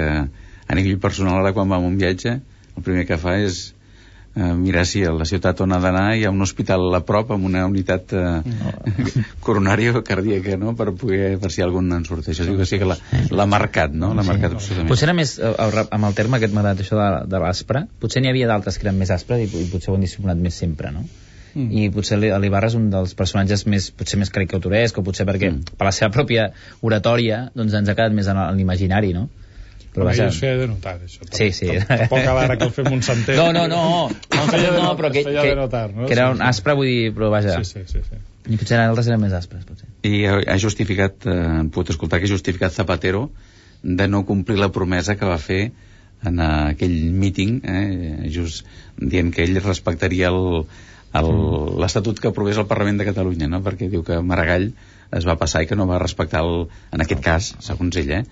[0.70, 2.42] a nivell personal ara quan va a un viatge
[2.78, 3.74] el primer que fa és
[4.36, 7.32] eh, mirar si a la ciutat on ha d'anar hi ha un hospital a prop
[7.36, 8.42] amb una unitat eh,
[9.46, 10.76] coronària o cardíaca no?
[10.76, 14.14] per, poder, per si algun en surt això diu que sí que l'ha marcat no?
[14.14, 17.10] l'ha marcat absolutament Potser era més, eh, amb el terme aquest m'ha agradat això de,
[17.32, 20.06] de l'aspre, potser n'hi havia d'altres que eren més aspres i, i potser ho han
[20.06, 21.08] dissimulat més sempre, no?
[21.56, 21.70] Mm.
[21.74, 25.50] i potser l'I- l'Ibarra és un dels personatges més, potser més caricaturesc o potser perquè
[25.50, 25.78] mm.
[25.80, 26.52] per la seva pròpia
[26.86, 29.26] oratòria doncs ens ha quedat més en l'imaginari no?
[29.94, 30.28] Però vaja...
[30.30, 31.26] es feia de notar, això.
[31.34, 31.68] Sí, sí.
[31.88, 33.36] Tampoc ara que el fem un center.
[33.40, 36.06] No, no, no, no, no, not- però que, que, de notar, no?
[36.06, 37.56] que era un aspre, vull dir, però vaja.
[37.64, 38.04] Sí, sí, sí.
[38.06, 38.20] sí.
[38.54, 39.90] I potser altres eren més aspres, potser.
[40.10, 43.28] i ha justificat, eh, pogut escoltar que ha justificat Zapatero
[43.84, 45.72] de no complir la promesa que va fer
[46.26, 48.66] en aquell míting, eh, just
[48.98, 50.66] dient que ell respectaria el-
[51.20, 53.62] el- l'estatut que aprovés el Parlament de Catalunya, no?
[53.66, 54.72] perquè diu que Maragall
[55.18, 58.24] es va passar i que no va respectar, el, en aquest cas, segons ell, eh,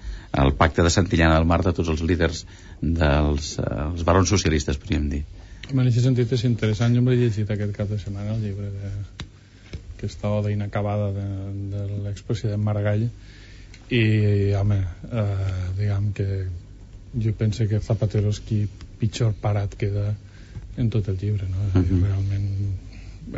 [0.43, 2.43] el pacte de Santillana del Mar de tots els líders
[2.81, 5.23] dels eh, els barons socialistes, podríem dir.
[5.71, 8.91] En aquest sentit és interessant, jo m'he llegit aquest cap de setmana el llibre de,
[9.97, 11.25] que està oda inacabada de,
[11.73, 13.07] de l'expresident Maragall
[13.89, 14.03] i,
[14.59, 16.29] home, eh, diguem que
[17.17, 18.65] jo penso que Zapatero és qui
[19.01, 20.11] pitjor parat queda
[20.77, 21.69] en tot el llibre, no?
[21.71, 22.49] És a dir, realment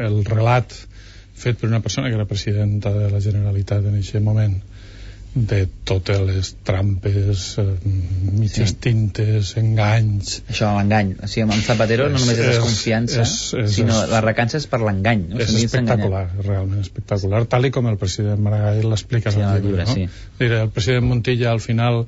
[0.10, 0.76] el relat
[1.40, 4.60] fet per una persona que era presidenta de la Generalitat en aquest moment
[5.36, 7.66] de totes les trampes, eh,
[8.34, 8.76] mitges Sí.
[8.82, 10.40] tintes, enganys...
[10.50, 11.12] Això, l'engany.
[11.22, 14.58] O sigui, amb Zapatero no És- només és desconfiança, és- és- sinó és- la recança
[14.58, 15.28] és per l'engany.
[15.30, 15.38] No?
[15.40, 19.94] és espectacular, realment espectacular, tal i com el president Maragall l'explica Sí, llibre, no?
[19.94, 20.08] sí.
[20.40, 22.08] Dir, el president Montilla al final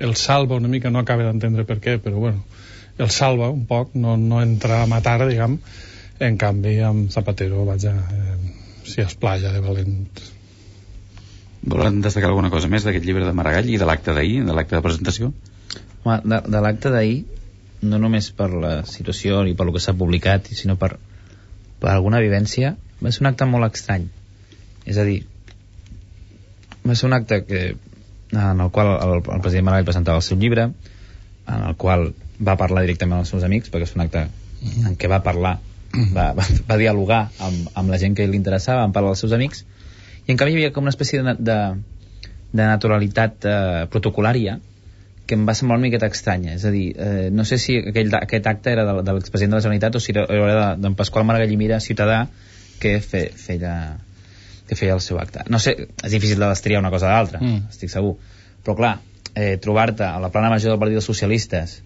[0.00, 2.42] el salva una mica, no acaba d'entendre per què, però bueno,
[2.98, 5.58] el salva un poc, no, no entra a matar, diguem,
[6.20, 10.22] en canvi amb Zapatero, vaja, eh, s'hi esplaya de valent.
[11.62, 14.74] Volen destacar alguna cosa més d'aquest llibre de Maragall i de l'acte d'ahir, de l'acte
[14.74, 15.30] de presentació?
[16.02, 17.22] Home, de, de l'acte d'ahir
[17.82, 20.96] no només per la situació ni per el que s'ha publicat, sinó per,
[21.82, 24.08] per alguna vivència, va ser un acte molt estrany.
[24.86, 25.22] És a dir,
[26.86, 27.62] va ser un acte que,
[28.32, 30.70] en el qual el, el president Maragall presentava el seu llibre,
[31.46, 32.12] en el qual
[32.42, 34.26] va parlar directament amb els seus amics, perquè és un acte
[34.86, 35.56] en què va parlar,
[36.16, 39.34] va, va, va dialogar amb, amb la gent que li interessava, en parlar dels seus
[39.36, 39.64] amics,
[40.26, 41.58] i en canvi hi havia com una espècie de, de,
[42.52, 43.56] de naturalitat eh,
[43.92, 44.58] protocolària
[45.26, 46.56] que em va semblar una miqueta estranya.
[46.56, 49.60] És a dir, eh, no sé si aquell, aquest acte era de, de l'expresident de
[49.60, 52.24] la Generalitat o si era, era d'en Pasqual Maragall i Mira, ciutadà,
[52.82, 53.76] que fe, feia,
[54.68, 55.46] que feia el seu acte.
[55.52, 57.70] No sé, és difícil de destriar una cosa de l'altra, mm.
[57.70, 58.16] estic segur.
[58.66, 58.96] Però clar,
[59.34, 61.78] eh, trobar-te a la plana major del Partit dels Socialistes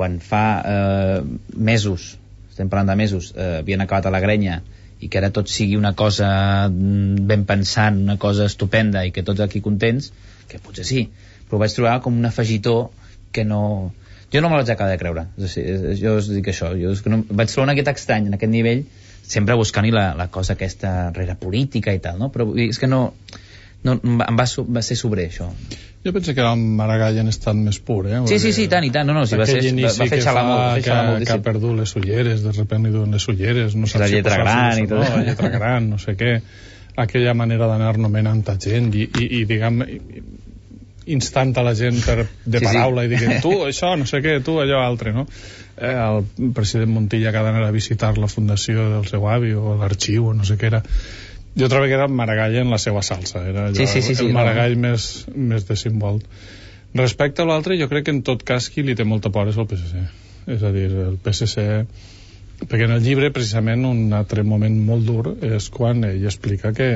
[0.00, 1.20] quan fa eh,
[1.56, 2.14] mesos,
[2.60, 4.60] estem parlant de mesos, eh, havien acabat a la grenya
[5.00, 6.28] i que ara tot sigui una cosa
[6.68, 10.10] mm, ben pensant, una cosa estupenda i que tots aquí contents,
[10.50, 11.06] que potser sí,
[11.48, 12.92] però ho vaig trobar com un afegitó
[13.32, 13.92] que no...
[14.30, 15.24] Jo no me l'haig acabat de creure.
[15.42, 15.64] És dir,
[15.98, 16.68] jo us dic això.
[16.78, 17.24] Jo és que no...
[17.26, 18.84] vaig trobar aquest estrany, en aquest nivell,
[19.26, 22.28] sempre buscant-hi la, la cosa aquesta rere política i tal, no?
[22.34, 23.00] Però és que no...
[23.86, 25.48] no em va, va ser sobre això.
[26.04, 28.22] Jo penso que el Maragall en estat més pur, eh?
[28.30, 29.04] Sí, sí, sí, tant i tant.
[29.10, 31.26] No, no, si va, ser, va, va fer xalar molt, xalar molt.
[31.28, 34.38] Que ha perdut les ulleres, de repente li duen les ulleres, no saps la lletra
[34.38, 35.02] si gran i tot.
[35.04, 36.38] No, la lletra gran, no sé què.
[37.04, 39.82] Aquella manera d'anar nomenant a gent i, i, i diguem,
[41.12, 43.10] instant a la gent per, de sí, paraula sí.
[43.10, 45.26] i diguem tu això, no sé què, tu allò altre, no?
[45.76, 49.76] Eh, el president Montilla que ha d'anar a visitar la fundació del seu avi o
[49.80, 50.82] l'arxiu o no sé què era
[51.58, 54.26] jo trobo que era Maragall en la seva salsa era allò, sí, sí, sí, sí,
[54.26, 54.88] el Maragall no.
[54.88, 56.26] més, més desinvolt
[56.94, 59.58] respecte a l'altre jo crec que en tot cas qui li té molta por és
[59.58, 60.04] el PSC
[60.50, 61.66] és a dir, el PSC
[62.66, 66.90] perquè en el llibre precisament un altre moment molt dur és quan ell explica que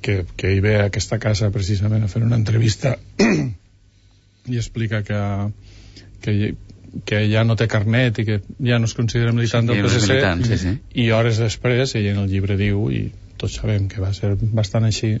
[0.00, 2.96] que, que ell ve a aquesta casa precisament a fer una entrevista
[4.52, 5.20] i explica que,
[6.22, 6.54] que,
[7.04, 10.12] que ja no té carnet i que ja no es considera militant sí, del PSC
[10.12, 10.76] militant, sí, sí.
[11.02, 13.08] i hores després ell en el llibre diu i
[13.40, 15.16] tots sabem que va ser bastant així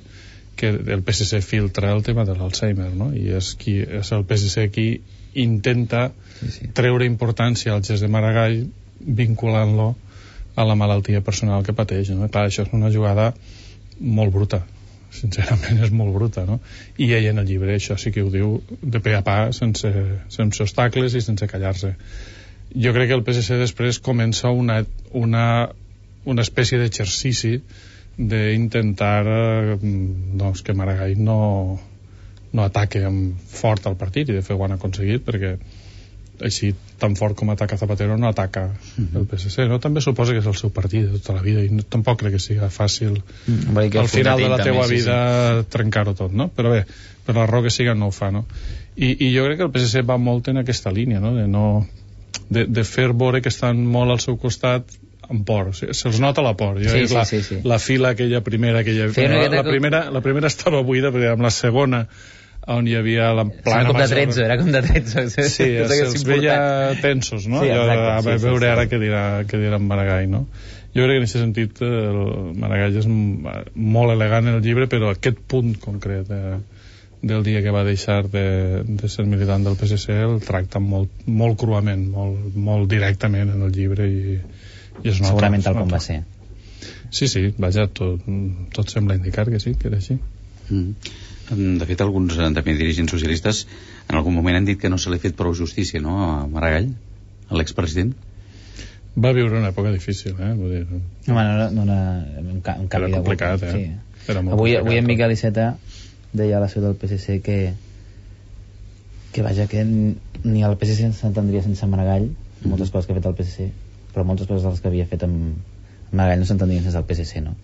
[0.58, 3.12] que el PSC filtra el tema de l'Alzheimer no?
[3.14, 4.88] i és, qui, és el PSC qui
[5.38, 6.08] intenta
[6.40, 6.70] sí, sí.
[6.74, 8.64] treure importància al gest de Maragall
[8.98, 9.92] vinculant-lo
[10.58, 12.26] a la malaltia personal que pateix no?
[12.26, 13.30] Clar, això és una jugada
[14.00, 14.64] molt bruta
[15.14, 16.58] sincerament és molt bruta no?
[16.98, 19.92] i ell en el llibre això sí que ho diu de pe a pa sense,
[20.34, 21.94] sense obstacles i sense callar-se
[22.74, 24.82] jo crec que el PSC després comença una,
[25.16, 25.44] una,
[26.28, 27.60] una espècie d'exercici
[28.18, 31.40] d'intentar eh, doncs, que Maragall no,
[32.52, 35.54] no ataque amb fort al partit i de fet ho han aconseguit perquè
[36.44, 39.20] així tan fort com ataca Zapatero no ataca uh -huh.
[39.20, 39.78] el PSC no?
[39.78, 42.32] també suposa que és el seu partit de tota la vida i no, tampoc crec
[42.32, 43.98] que sigui fàcil mm, -huh.
[43.98, 45.16] al final de la teua també, vida
[45.54, 45.66] sí, sí.
[45.70, 46.50] trencar-ho tot no?
[46.56, 46.84] però bé,
[47.26, 48.46] per la raó que siga no ho fa no?
[48.96, 51.34] I, i jo crec que el PSC va molt en aquesta línia no?
[51.34, 51.86] de, no,
[52.48, 54.84] de, de fer veure que estan molt al seu costat
[55.28, 57.60] amb por, se'ls nota la por jo sí, sí, la, sí, sí.
[57.64, 61.52] la fila aquella primera, aquella, la, la, primera la primera estava buida perquè amb la
[61.52, 62.06] segona
[62.68, 66.24] on hi havia la plana era com de 13, era com de 13 sí, se'ls
[66.28, 66.56] veia
[67.02, 67.60] tensos no?
[67.64, 68.92] Sí, exacte, a sí, veure sí, ara sí.
[68.92, 70.42] què dirà, què dirà en Maragall no?
[70.96, 72.18] jo crec que en aquest sentit el
[72.58, 76.56] Maragall és molt elegant en el llibre però aquest punt concret eh,
[77.20, 78.46] del dia que va deixar de,
[78.86, 83.74] de ser militant del PSC el tracta molt, molt cruament molt, molt directament en el
[83.74, 84.38] llibre i,
[85.02, 86.22] i es nota, segurament tal com va ser
[87.10, 88.24] sí, sí, vaja, tot,
[88.74, 91.26] tot sembla indicar que sí, que era així mm.
[91.48, 93.62] De fet, alguns eh, també dirigents socialistes
[94.08, 96.42] en algun moment han dit que no se li ha fet prou justícia no, a
[96.44, 96.90] Maragall,
[97.48, 98.10] a l'expresident.
[99.16, 100.52] Va viure una època difícil, eh?
[100.58, 101.00] Vull dir, no,
[101.38, 101.96] no, no, no,
[102.42, 103.72] un, ca un canvi Era complicat, eh?
[103.72, 104.26] Sí.
[104.28, 105.70] Era molt avui, complicat, avui en Miquel Iceta
[106.36, 107.58] deia a la seu del PSC que
[109.32, 112.68] que vaja, que ni el PSC s'entendria sense Maragall, mm.
[112.68, 113.70] moltes coses que ha fet el PSC,
[114.18, 117.38] però moltes coses de les que havia fet amb Maragall no s'entendrien sense el PSC,
[117.44, 117.54] no?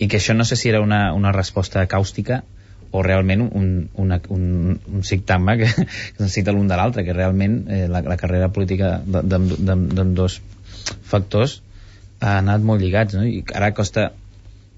[0.00, 2.40] I que això no sé si era una, una resposta càustica
[2.92, 3.66] o realment un,
[4.00, 8.16] una, un, un sictama que, que necessita l'un de l'altre, que realment eh, la, la
[8.20, 10.40] carrera política dos
[11.12, 11.60] factors
[12.22, 13.26] ha anat molt lligats, no?
[13.28, 14.12] i ara costa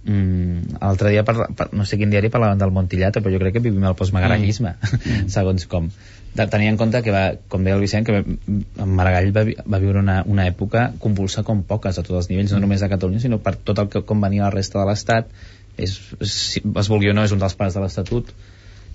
[0.06, 3.56] mm, l'altre dia, per, per, no sé quin diari parlaven del Montillato, però jo crec
[3.56, 5.26] que vivim el postmagarallisme, mm.
[5.36, 5.88] segons com.
[6.34, 9.82] De tenir en compte que va, com deia el Vicent que en Maragall va, va
[9.82, 13.22] viure una, una època convulsa com poques a tots els nivells, no només a Catalunya
[13.22, 15.30] sinó per tot el que com venia la resta de l'Estat.
[15.74, 15.94] És,
[16.30, 18.30] si es vulgui o no, és un dels pares de l'Estatut.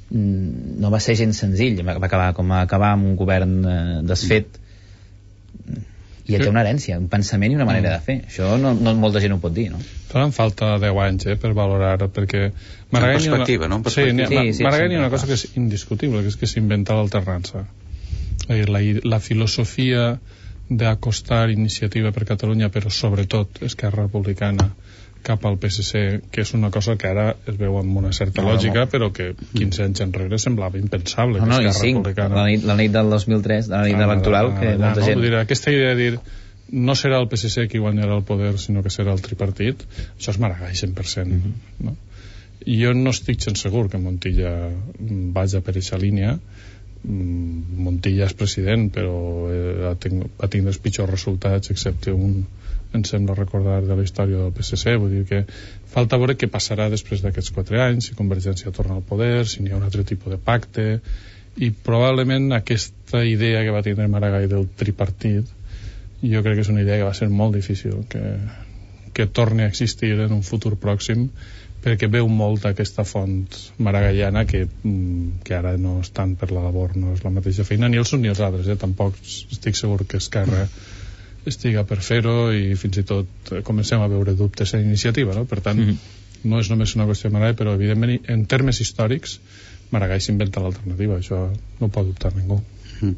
[0.09, 1.79] Mm, no va ser gens senzill.
[1.87, 4.59] Va acabar com a acabar amb un govern eh, desfet
[6.29, 8.93] i ja té una herència, un pensament i una manera de fer això no, no
[9.01, 9.81] molta gent ho pot dir no?
[10.11, 12.49] però em falta 10 anys eh, per valorar perquè
[12.93, 13.75] Maragall perspectiva, una...
[13.75, 13.83] no?
[13.85, 14.29] Perspectiva.
[14.29, 16.97] Sí, sí, sí, Maragall hi ha una cosa que és indiscutible que és que s'inventa
[16.97, 17.65] l'alternança
[18.47, 20.11] dir, la, la filosofia
[20.69, 24.69] d'acostar iniciativa per Catalunya, però sobretot Esquerra Republicana,
[25.23, 26.01] cap al PSC,
[26.31, 28.91] que és una cosa que ara es veu amb una certa no, lògica, no.
[28.91, 31.41] però que 15 anys enrere semblava impensable.
[31.43, 34.73] No, no, i 5, la nit, la nit del 2003, la nit ah, electoral, que
[34.73, 35.23] ah, molta no, gent...
[35.25, 36.21] Dir, aquesta idea de dir
[36.71, 40.39] no serà el PSC qui guanyarà el poder, sinó que serà el tripartit, això és
[40.41, 41.25] Maragall 100%.
[41.25, 41.85] Mm -hmm.
[41.87, 41.95] no?
[42.67, 44.51] Jo no estic gens segur que Montilla
[45.35, 46.37] vaja per aquesta línia,
[47.03, 49.15] mm, Montilla és president però
[49.51, 52.45] eh, ha, tingut, ha tingut els pitjors resultats excepte un,
[52.93, 55.43] em sembla recordar de la història del PSC vull dir que
[55.93, 59.73] falta veure què passarà després d'aquests quatre anys si Convergència torna al poder si n'hi
[59.73, 60.87] ha un altre tipus de pacte
[61.59, 65.55] i probablement aquesta idea que va tindre Maragall del tripartit
[66.23, 68.23] jo crec que és una idea que va ser molt difícil que,
[69.13, 71.29] que torni a existir en un futur pròxim
[71.83, 73.45] perquè veu molt aquesta font
[73.79, 77.87] maragallana que, mm, que ara no estan per la labor, no és la mateixa feina
[77.87, 78.75] ni els uns ni els altres, eh?
[78.75, 80.65] tampoc estic segur que Esquerra
[81.51, 85.45] estiga per fer-ho i fins i tot eh, comencem a veure dubtes en iniciativa, no?
[85.49, 86.49] Per tant, mm -hmm.
[86.51, 89.39] no és només una qüestió de Maragall, però evidentment en termes històrics
[89.91, 92.61] Maragall s'inventa l'alternativa, això no pot dubtar ningú.
[93.01, 93.15] Mm.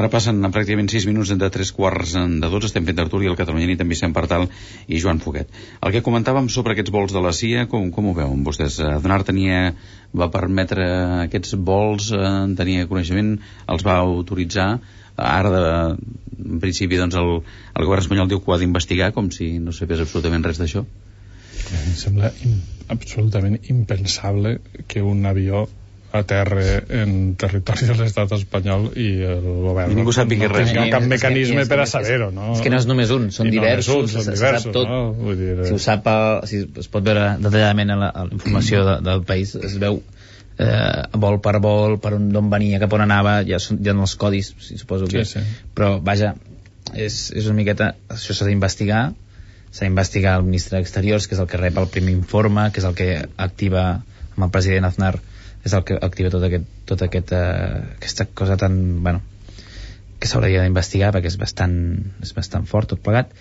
[0.00, 3.68] Ara passen pràcticament 6 minuts de 3 quarts de 12, estem fent tertúlia el Catalunya
[3.68, 4.46] Nit amb Vicent Partal
[4.88, 5.50] i Joan Foguet.
[5.80, 8.78] El que comentàvem sobre aquests vols de la CIA, com, com ho veuen vostès?
[9.04, 9.74] Donar tenia,
[10.16, 10.88] va permetre
[11.26, 13.36] aquests vols, eh, tenia coneixement,
[13.74, 14.70] els va autoritzar,
[15.16, 15.64] ara de,
[16.42, 19.74] en principi doncs el, el govern espanyol diu que ho ha d'investigar com si no
[19.76, 20.84] sapés absolutament res d'això
[21.72, 22.58] em sembla im,
[22.92, 24.58] absolutament impensable
[24.88, 25.66] que un avió
[26.12, 30.74] aterre en territori de l'estat espanyol i el govern I ningú sap no, res.
[30.76, 32.50] no cap mecanisme per a saber-ho no?
[32.52, 34.90] és que no és només un, són I diversos, no un, són diversos sap tot,
[34.90, 35.00] no?
[35.16, 36.10] Vull dir, si ho sap
[36.50, 40.02] si es pot veure detalladament a la, a la informació de, del país es veu
[40.62, 44.14] eh, vol per vol, per d'on venia, cap on anava, ja són ja en els
[44.20, 45.24] codis, si suposo que...
[45.28, 45.66] Sí, sí.
[45.76, 46.34] Però, vaja,
[46.94, 47.92] és, és una miqueta...
[48.12, 49.02] Això s'ha d'investigar,
[49.70, 52.88] s'ha d'investigar el ministre d'Exteriors, que és el que rep el primer informe, que és
[52.88, 53.10] el que
[53.48, 53.84] activa
[54.32, 55.14] amb el president Aznar,
[55.62, 58.78] és el que activa tot aquest, tot aquest, eh, aquesta cosa tan...
[59.04, 59.22] Bueno,
[60.22, 61.74] que s'hauria d'investigar perquè és bastant,
[62.22, 63.32] és bastant fort tot plegat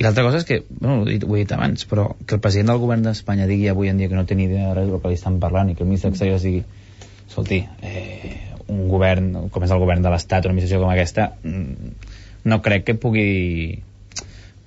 [0.00, 2.38] i l'altra cosa és que, bueno, ho he, dit, ho he dit abans, però que
[2.38, 4.78] el president del govern d'Espanya digui avui en dia que no té ni idea de
[4.78, 6.62] res del que li estan parlant i que el ministre d'Exteriors digui
[7.26, 8.32] escolti, eh,
[8.72, 11.92] un govern com és el govern de l'Estat, una administració com aquesta mm,
[12.48, 13.28] no crec que pugui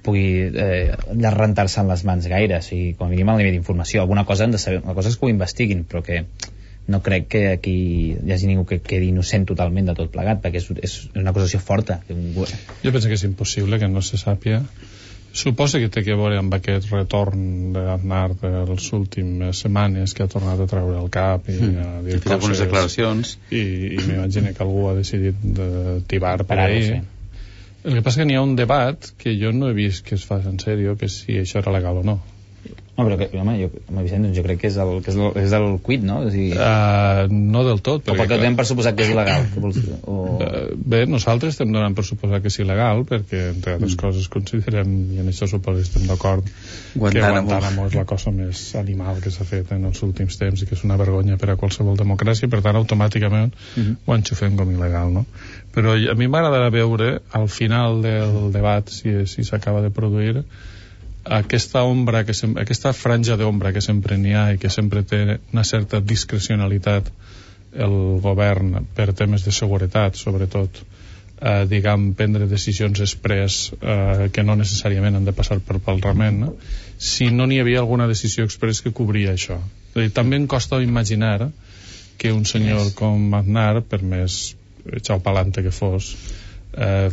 [0.06, 0.94] pugui eh,
[1.34, 4.02] rentar-se en les mans gaire, o sigui, com a mínim al nivell d'informació.
[4.04, 6.26] Alguna cosa han de saber, una cosa és que ho investiguin però que
[6.86, 7.76] no crec que aquí
[8.20, 11.62] hi hagi ningú que quedi innocent totalment de tot plegat perquè és, és una acusació
[11.64, 12.34] forta un...
[12.36, 14.60] jo penso que és impossible que no se sàpia
[15.34, 20.30] Suposa que té que veure amb aquest retorn d'Aznar de les últimes setmanes que ha
[20.30, 21.80] tornat a treure el cap i mm.
[21.82, 23.64] a dir coses algunes declaracions i,
[23.96, 27.00] i m'imagino que algú ha decidit de tibar per ahí sí.
[27.84, 30.28] el que passa que n'hi ha un debat que jo no he vist que es
[30.30, 32.20] fa en sèrio que si això era legal o no
[32.96, 35.16] no, però que, home, jo, home Vicent, doncs jo crec que és el, que és
[35.18, 36.20] el, és el quid, no?
[36.28, 36.52] O sigui...
[36.54, 38.04] Uh, no del tot.
[38.06, 39.48] Perquè, o perquè donem per suposat que és il·legal.
[39.50, 40.18] Que vols, o...
[40.36, 44.02] uh, bé, nosaltres estem donant per suposat que és il·legal, perquè, entre altres mm.
[44.04, 48.62] coses, considerem, i en això suposo que estem d'acord, que Guantánamo és la cosa més
[48.78, 51.56] animal que s'ha fet en els últims temps i que és una vergonya per a
[51.58, 53.96] qualsevol democràcia, per tant, automàticament mm -hmm.
[54.06, 55.26] ho enxufem com il·legal, no?
[55.74, 60.46] Però a mi m'agradarà veure, al final del debat, si s'acaba si de produir,
[61.24, 65.40] aquesta ombra, que sem aquesta franja d'ombra que sempre n'hi ha i que sempre té
[65.54, 67.12] una certa discrecionalitat
[67.74, 70.84] el govern per temes de seguretat, sobretot,
[71.42, 76.56] eh, diguem, prendre decisions express eh, que no necessàriament han de passar per Parlament, no?
[76.98, 79.60] si no n'hi havia alguna decisió express que cobria això.
[79.96, 81.50] dir, també em costa imaginar
[82.18, 84.56] que un senyor com Aznar, per més
[85.02, 86.14] xaupalante que fos,
[86.78, 87.10] eh,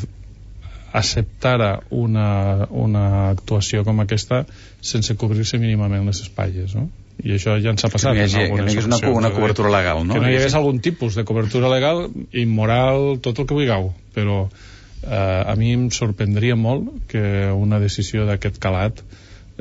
[0.93, 4.45] acceptara una, una actuació com aquesta
[4.81, 6.89] sense cobrir-se mínimament les espatlles, no?
[7.21, 9.01] i això ja ens ha passat que no hi hagi, que no hi hagués una,
[9.13, 10.15] una cobertura legal no?
[10.15, 14.43] que no hi hagués algun tipus de cobertura legal immoral, tot el que vulgueu però
[14.47, 17.23] eh, a mi em sorprendria molt que
[17.53, 19.05] una decisió d'aquest calat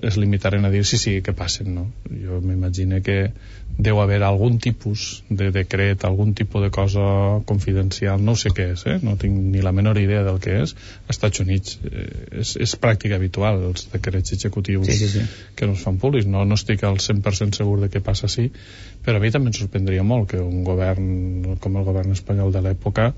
[0.03, 1.87] es limitaren a dir sí, sí, que passen no?
[2.09, 3.31] jo m'imagino que
[3.79, 8.83] deu haver algun tipus de decret, algun tipus de cosa confidencial, no sé què és,
[8.91, 8.97] eh?
[9.01, 10.73] no tinc ni la menor idea del que és.
[11.07, 15.23] Als Estats Units eh, és, és pràctica habitual, els decrets executius sí, sí, sí.
[15.55, 16.27] que no es fan públics.
[16.27, 18.49] No, no estic al 100% segur de què passa així,
[19.05, 22.65] però a mi també em sorprendria molt que un govern com el govern espanyol de
[22.65, 23.13] l'època,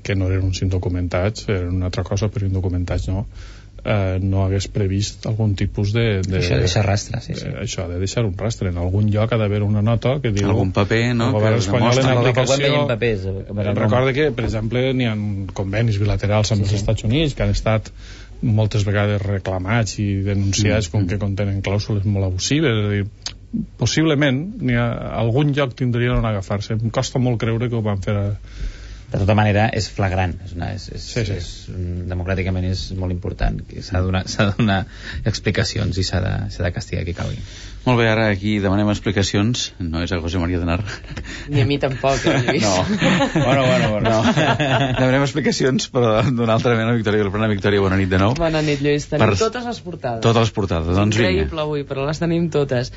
[0.00, 3.26] que no eren uns indocumentats, eren una altra cosa, però indocumentats no,
[3.84, 6.22] eh, no hagués previst algun tipus de...
[6.26, 7.46] de això deixa rastre, sí, sí.
[7.48, 8.70] De, això, de deixar un rastre.
[8.70, 10.48] En algun lloc ha d'haver una nota que diu...
[10.50, 11.30] Algun paper, no?
[11.30, 12.72] El govern que espanyol en aplicació...
[12.90, 13.28] papers,
[13.82, 15.14] Recorda que, per exemple, n'hi ha
[15.56, 16.82] convenis bilaterals amb sí, els sí.
[16.82, 17.92] Estats Units que han estat
[18.42, 23.32] moltes vegades reclamats i denunciats mm, com que contenen clàusules molt abusives és a dir,
[23.78, 24.40] possiblement
[24.74, 24.86] ha,
[25.20, 28.24] algun lloc tindrien on agafar-se em costa molt creure que ho van fer a,
[29.12, 30.34] de tota manera és flagrant.
[30.46, 31.36] És una, és, és, sí, sí.
[31.36, 31.50] és,
[32.08, 33.60] democràticament és molt important.
[33.78, 34.80] S'ha de, donar, de donar
[35.28, 37.40] explicacions i s'ha de, de castigar qui calgui.
[37.84, 39.72] Molt bé, ara aquí demanem explicacions.
[39.82, 40.80] No és a José María Denar
[41.52, 42.84] ni a mi tampoc, eh, Lluís no.
[43.44, 44.10] bueno, bueno, bueno.
[44.10, 44.22] No.
[44.98, 48.36] demanem explicacions però d'una altra mena Victòria Vilprana, Victòria, bona nit de nou.
[48.38, 49.38] Bona nit Lluís, tenim per...
[49.40, 50.22] totes les portades.
[50.24, 51.66] Totes les portades, doncs increïble vinga.
[51.66, 52.92] avui, però les tenim totes.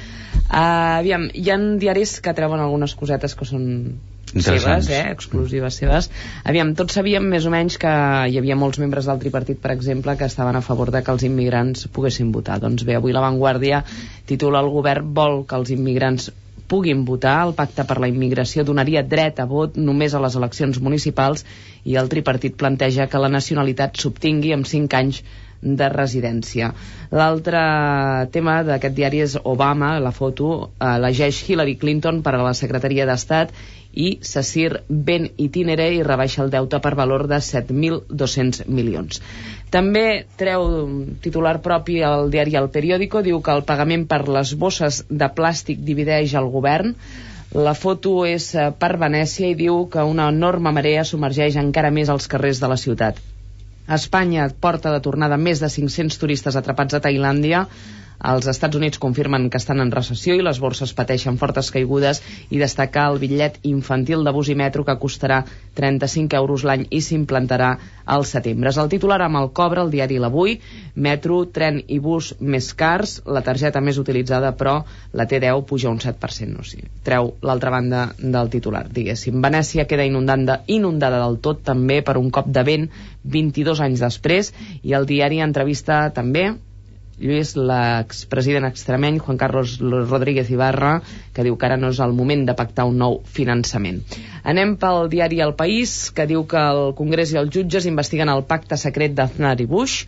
[0.45, 3.65] Uh, aviam, hi han diaris que treuen algunes cosetes que són
[4.43, 6.09] seves, eh, exclusives seves.
[6.43, 7.91] Aviam, tots sabíem més o menys que
[8.29, 11.23] hi havia molts membres del tripartit, per exemple, que estaven a favor de que els
[11.23, 12.59] immigrants poguessin votar.
[12.59, 13.83] Doncs bé, avui la Vanguardia
[14.25, 16.31] titula el govern vol que els immigrants
[16.67, 17.37] puguin votar.
[17.47, 21.45] El pacte per la immigració donaria dret a vot només a les eleccions municipals
[21.85, 25.21] i el tripartit planteja que la nacionalitat s'obtingui amb 5 anys
[25.65, 26.71] de residència.
[27.11, 27.61] L'altre
[28.31, 33.53] tema d'aquest diari és Obama, la foto, elegeix Hillary Clinton per a la secretaria d'Estat
[33.95, 39.21] i Sassir ben itinere i rebaixa el deute per valor de 7.200 milions.
[39.71, 40.67] També treu
[41.23, 45.81] titular propi al diari El Periódico, diu que el pagament per les bosses de plàstic
[45.87, 46.93] divideix el govern,
[47.55, 48.49] la foto és
[48.79, 52.77] per Venècia i diu que una enorme marea submergeix encara més els carrers de la
[52.81, 53.21] ciutat.
[53.93, 57.65] Espanya porta de tornada més de 500 turistes atrapats a Tailàndia
[58.23, 62.59] els Estats Units confirmen que estan en recessió i les borses pateixen fortes caigudes i
[62.61, 65.41] destacar el bitllet infantil de bus i metro que costarà
[65.75, 68.69] 35 euros l'any i s'implantarà al setembre.
[68.69, 70.59] És el titular amb el cobre, el diari L'Avui,
[70.95, 74.77] metro, tren i bus més cars, la targeta més utilitzada però
[75.13, 79.41] la T10 puja un 7%, o sigui, treu l'altra banda del titular, diguéssim.
[79.43, 82.87] Venècia queda inundada, inundada del tot també per un cop de vent
[83.23, 84.53] 22 anys després
[84.83, 86.53] i el diari entrevista també
[87.15, 90.97] Lluís, l'expresident extremeny, Juan Carlos Rodríguez Ibarra,
[91.33, 94.01] que diu que ara no és el moment de pactar un nou finançament.
[94.43, 98.43] Anem pel diari El País, que diu que el Congrés i els jutges investiguen el
[98.49, 100.03] pacte secret d'Aznar i Bush.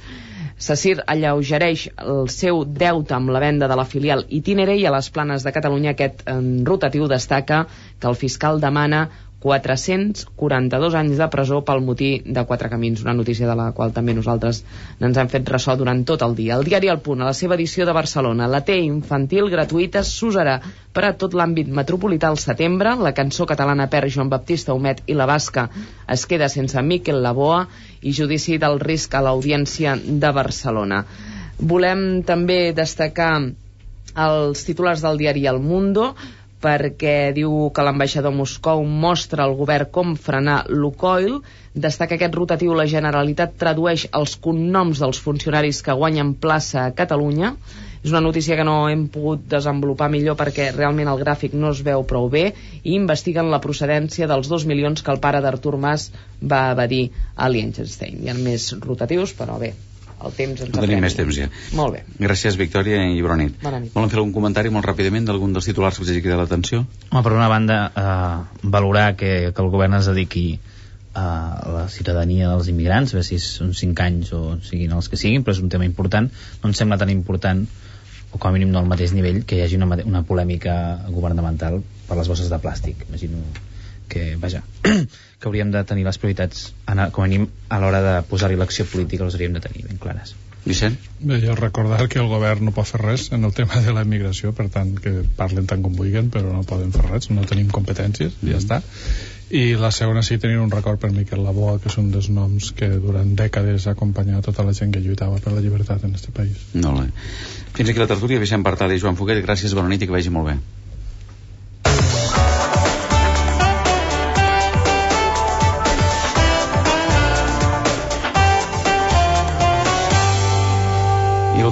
[0.57, 5.07] Sassir alleugereix el seu deute amb la venda de la filial Itinere i a les
[5.13, 6.25] planes de Catalunya aquest
[6.65, 7.67] rotatiu destaca
[7.99, 9.05] que el fiscal demana
[9.39, 14.15] 442 anys de presó pel motí de quatre camins, una notícia de la qual també
[14.17, 14.63] nosaltres
[14.99, 16.55] ens hem fet ressò durant tot el dia.
[16.57, 20.57] El diari El Punt, a la seva edició de Barcelona, la T infantil gratuïta s'usarà
[20.93, 25.13] per a tot l'àmbit metropolità al setembre, la cançó catalana per Joan Baptista Humet i
[25.13, 25.67] la Basca
[26.09, 27.67] es queda sense Miquel Laboa
[28.01, 31.03] i judici del risc a l'Audiència de Barcelona.
[31.59, 33.31] Volem també destacar
[34.17, 36.15] els titulars del diari El Mundo,
[36.63, 41.41] perquè diu que l'ambaixador Moscou mostra al govern com frenar l'Ucoil,
[41.73, 47.53] destaca aquest rotatiu la Generalitat tradueix els cognoms dels funcionaris que guanyen plaça a Catalunya.
[48.03, 51.81] És una notícia que no hem pogut desenvolupar millor perquè realment el gràfic no es
[51.85, 52.45] veu prou bé
[52.83, 56.09] i investiguen la procedència dels dos milions que el pare d'Artur Mas
[56.41, 57.03] va evadir
[57.35, 58.21] a Liechtenstein.
[58.23, 59.73] Hi ha més rotatius, però bé,
[60.25, 61.49] el temps ens no tenim més temps ja.
[61.77, 62.03] Molt bé.
[62.21, 63.59] Gràcies, Victòria, i bona nit.
[63.63, 63.93] Bona nit.
[63.93, 66.83] Volen fer algun comentari molt ràpidament d'algun dels titulars que us hagi cridat l'atenció?
[67.11, 70.47] Home, per una banda, eh, valorar que, que el govern es dediqui
[71.17, 71.27] a
[71.73, 75.55] la ciutadania dels immigrants, bé si són 5 anys o siguin els que siguin, però
[75.55, 76.29] és un tema important.
[76.61, 77.65] No ens sembla tan important
[78.31, 80.75] o com a mínim no al mateix nivell que hi hagi una, una polèmica
[81.07, 83.07] governamental per les bosses de plàstic.
[83.09, 83.41] Imagino
[84.09, 84.63] que, vaja,
[85.39, 86.73] que hauríem de tenir les prioritats,
[87.11, 90.35] com a mínim, a l'hora de posar-hi l'acció política, les hauríem de tenir ben clares.
[90.67, 90.97] Vicent?
[91.19, 94.03] Bé, jo recordar que el govern no pot fer res en el tema de la
[94.03, 97.71] immigració, per tant, que parlen tant com vulguin, però no poden fer res, no tenim
[97.71, 98.51] competències, mm -hmm.
[98.51, 98.81] ja està.
[99.49, 102.73] I la segona sí tenir un record per Miquel Laboa, que és un dels noms
[102.75, 106.33] que durant dècades ha acompanyat tota la gent que lluitava per la llibertat en aquest
[106.35, 106.57] país.
[106.73, 107.07] Molt bé.
[107.73, 110.29] Fins aquí la tertúlia, Vicent Partada i Joan Foguet, gràcies, bona nit i que vagi
[110.29, 110.57] molt bé.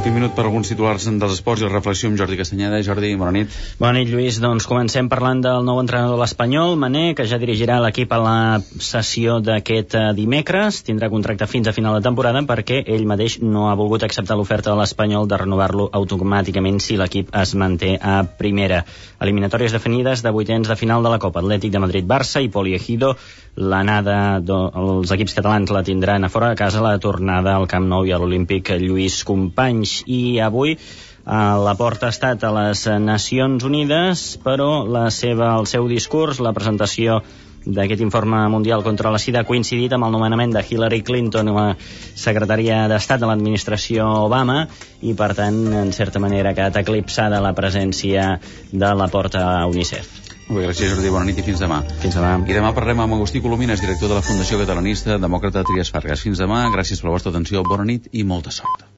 [0.06, 2.78] Últim minut per alguns titulars dels esports i la reflexió amb Jordi Castanyeda.
[2.86, 3.54] Jordi, bona nit.
[3.80, 4.36] Bona nit, Lluís.
[4.38, 8.36] Doncs comencem parlant del nou entrenador de l'Espanyol, Mané, que ja dirigirà l'equip a la
[8.62, 10.84] sessió d'aquest eh, dimecres.
[10.86, 14.76] Tindrà contracte fins a final de temporada perquè ell mateix no ha volgut acceptar l'oferta
[14.76, 18.84] de l'Espanyol de renovar-lo automàticament si l'equip es manté a primera.
[19.26, 23.16] Eliminatòries definides de vuitens de final de la Copa Atlètic de Madrid-Barça i Poliegido.
[23.56, 28.06] L'anada dels equips catalans la tindran a fora de casa, la tornada al Camp Nou
[28.06, 29.95] i a l'Olímpic Lluís Companys.
[30.06, 30.78] I avui
[31.26, 36.40] a la porta ha estat a les Nacions Unides, però la seva, el seu discurs,
[36.40, 37.22] la presentació
[37.66, 41.58] d'aquest informe mundial contra la sida ha coincidit amb el nomenament de Hillary Clinton com
[41.58, 44.68] a secretària d'Estat de l'administració Obama
[45.02, 48.36] i, per tant, en certa manera ha quedat eclipsada la presència
[48.72, 50.22] de la porta a UNICEF.
[50.46, 51.80] Molt bé, gràcies Jordi, bona nit i fins demà.
[52.04, 52.36] Fins demà.
[52.46, 56.22] I demà parlem amb Agustí Colomines, director de la Fundació Catalanista Demòcrata Trias Fargas.
[56.22, 58.86] Fins demà, gràcies per la vostra atenció, bona nit i molta sort.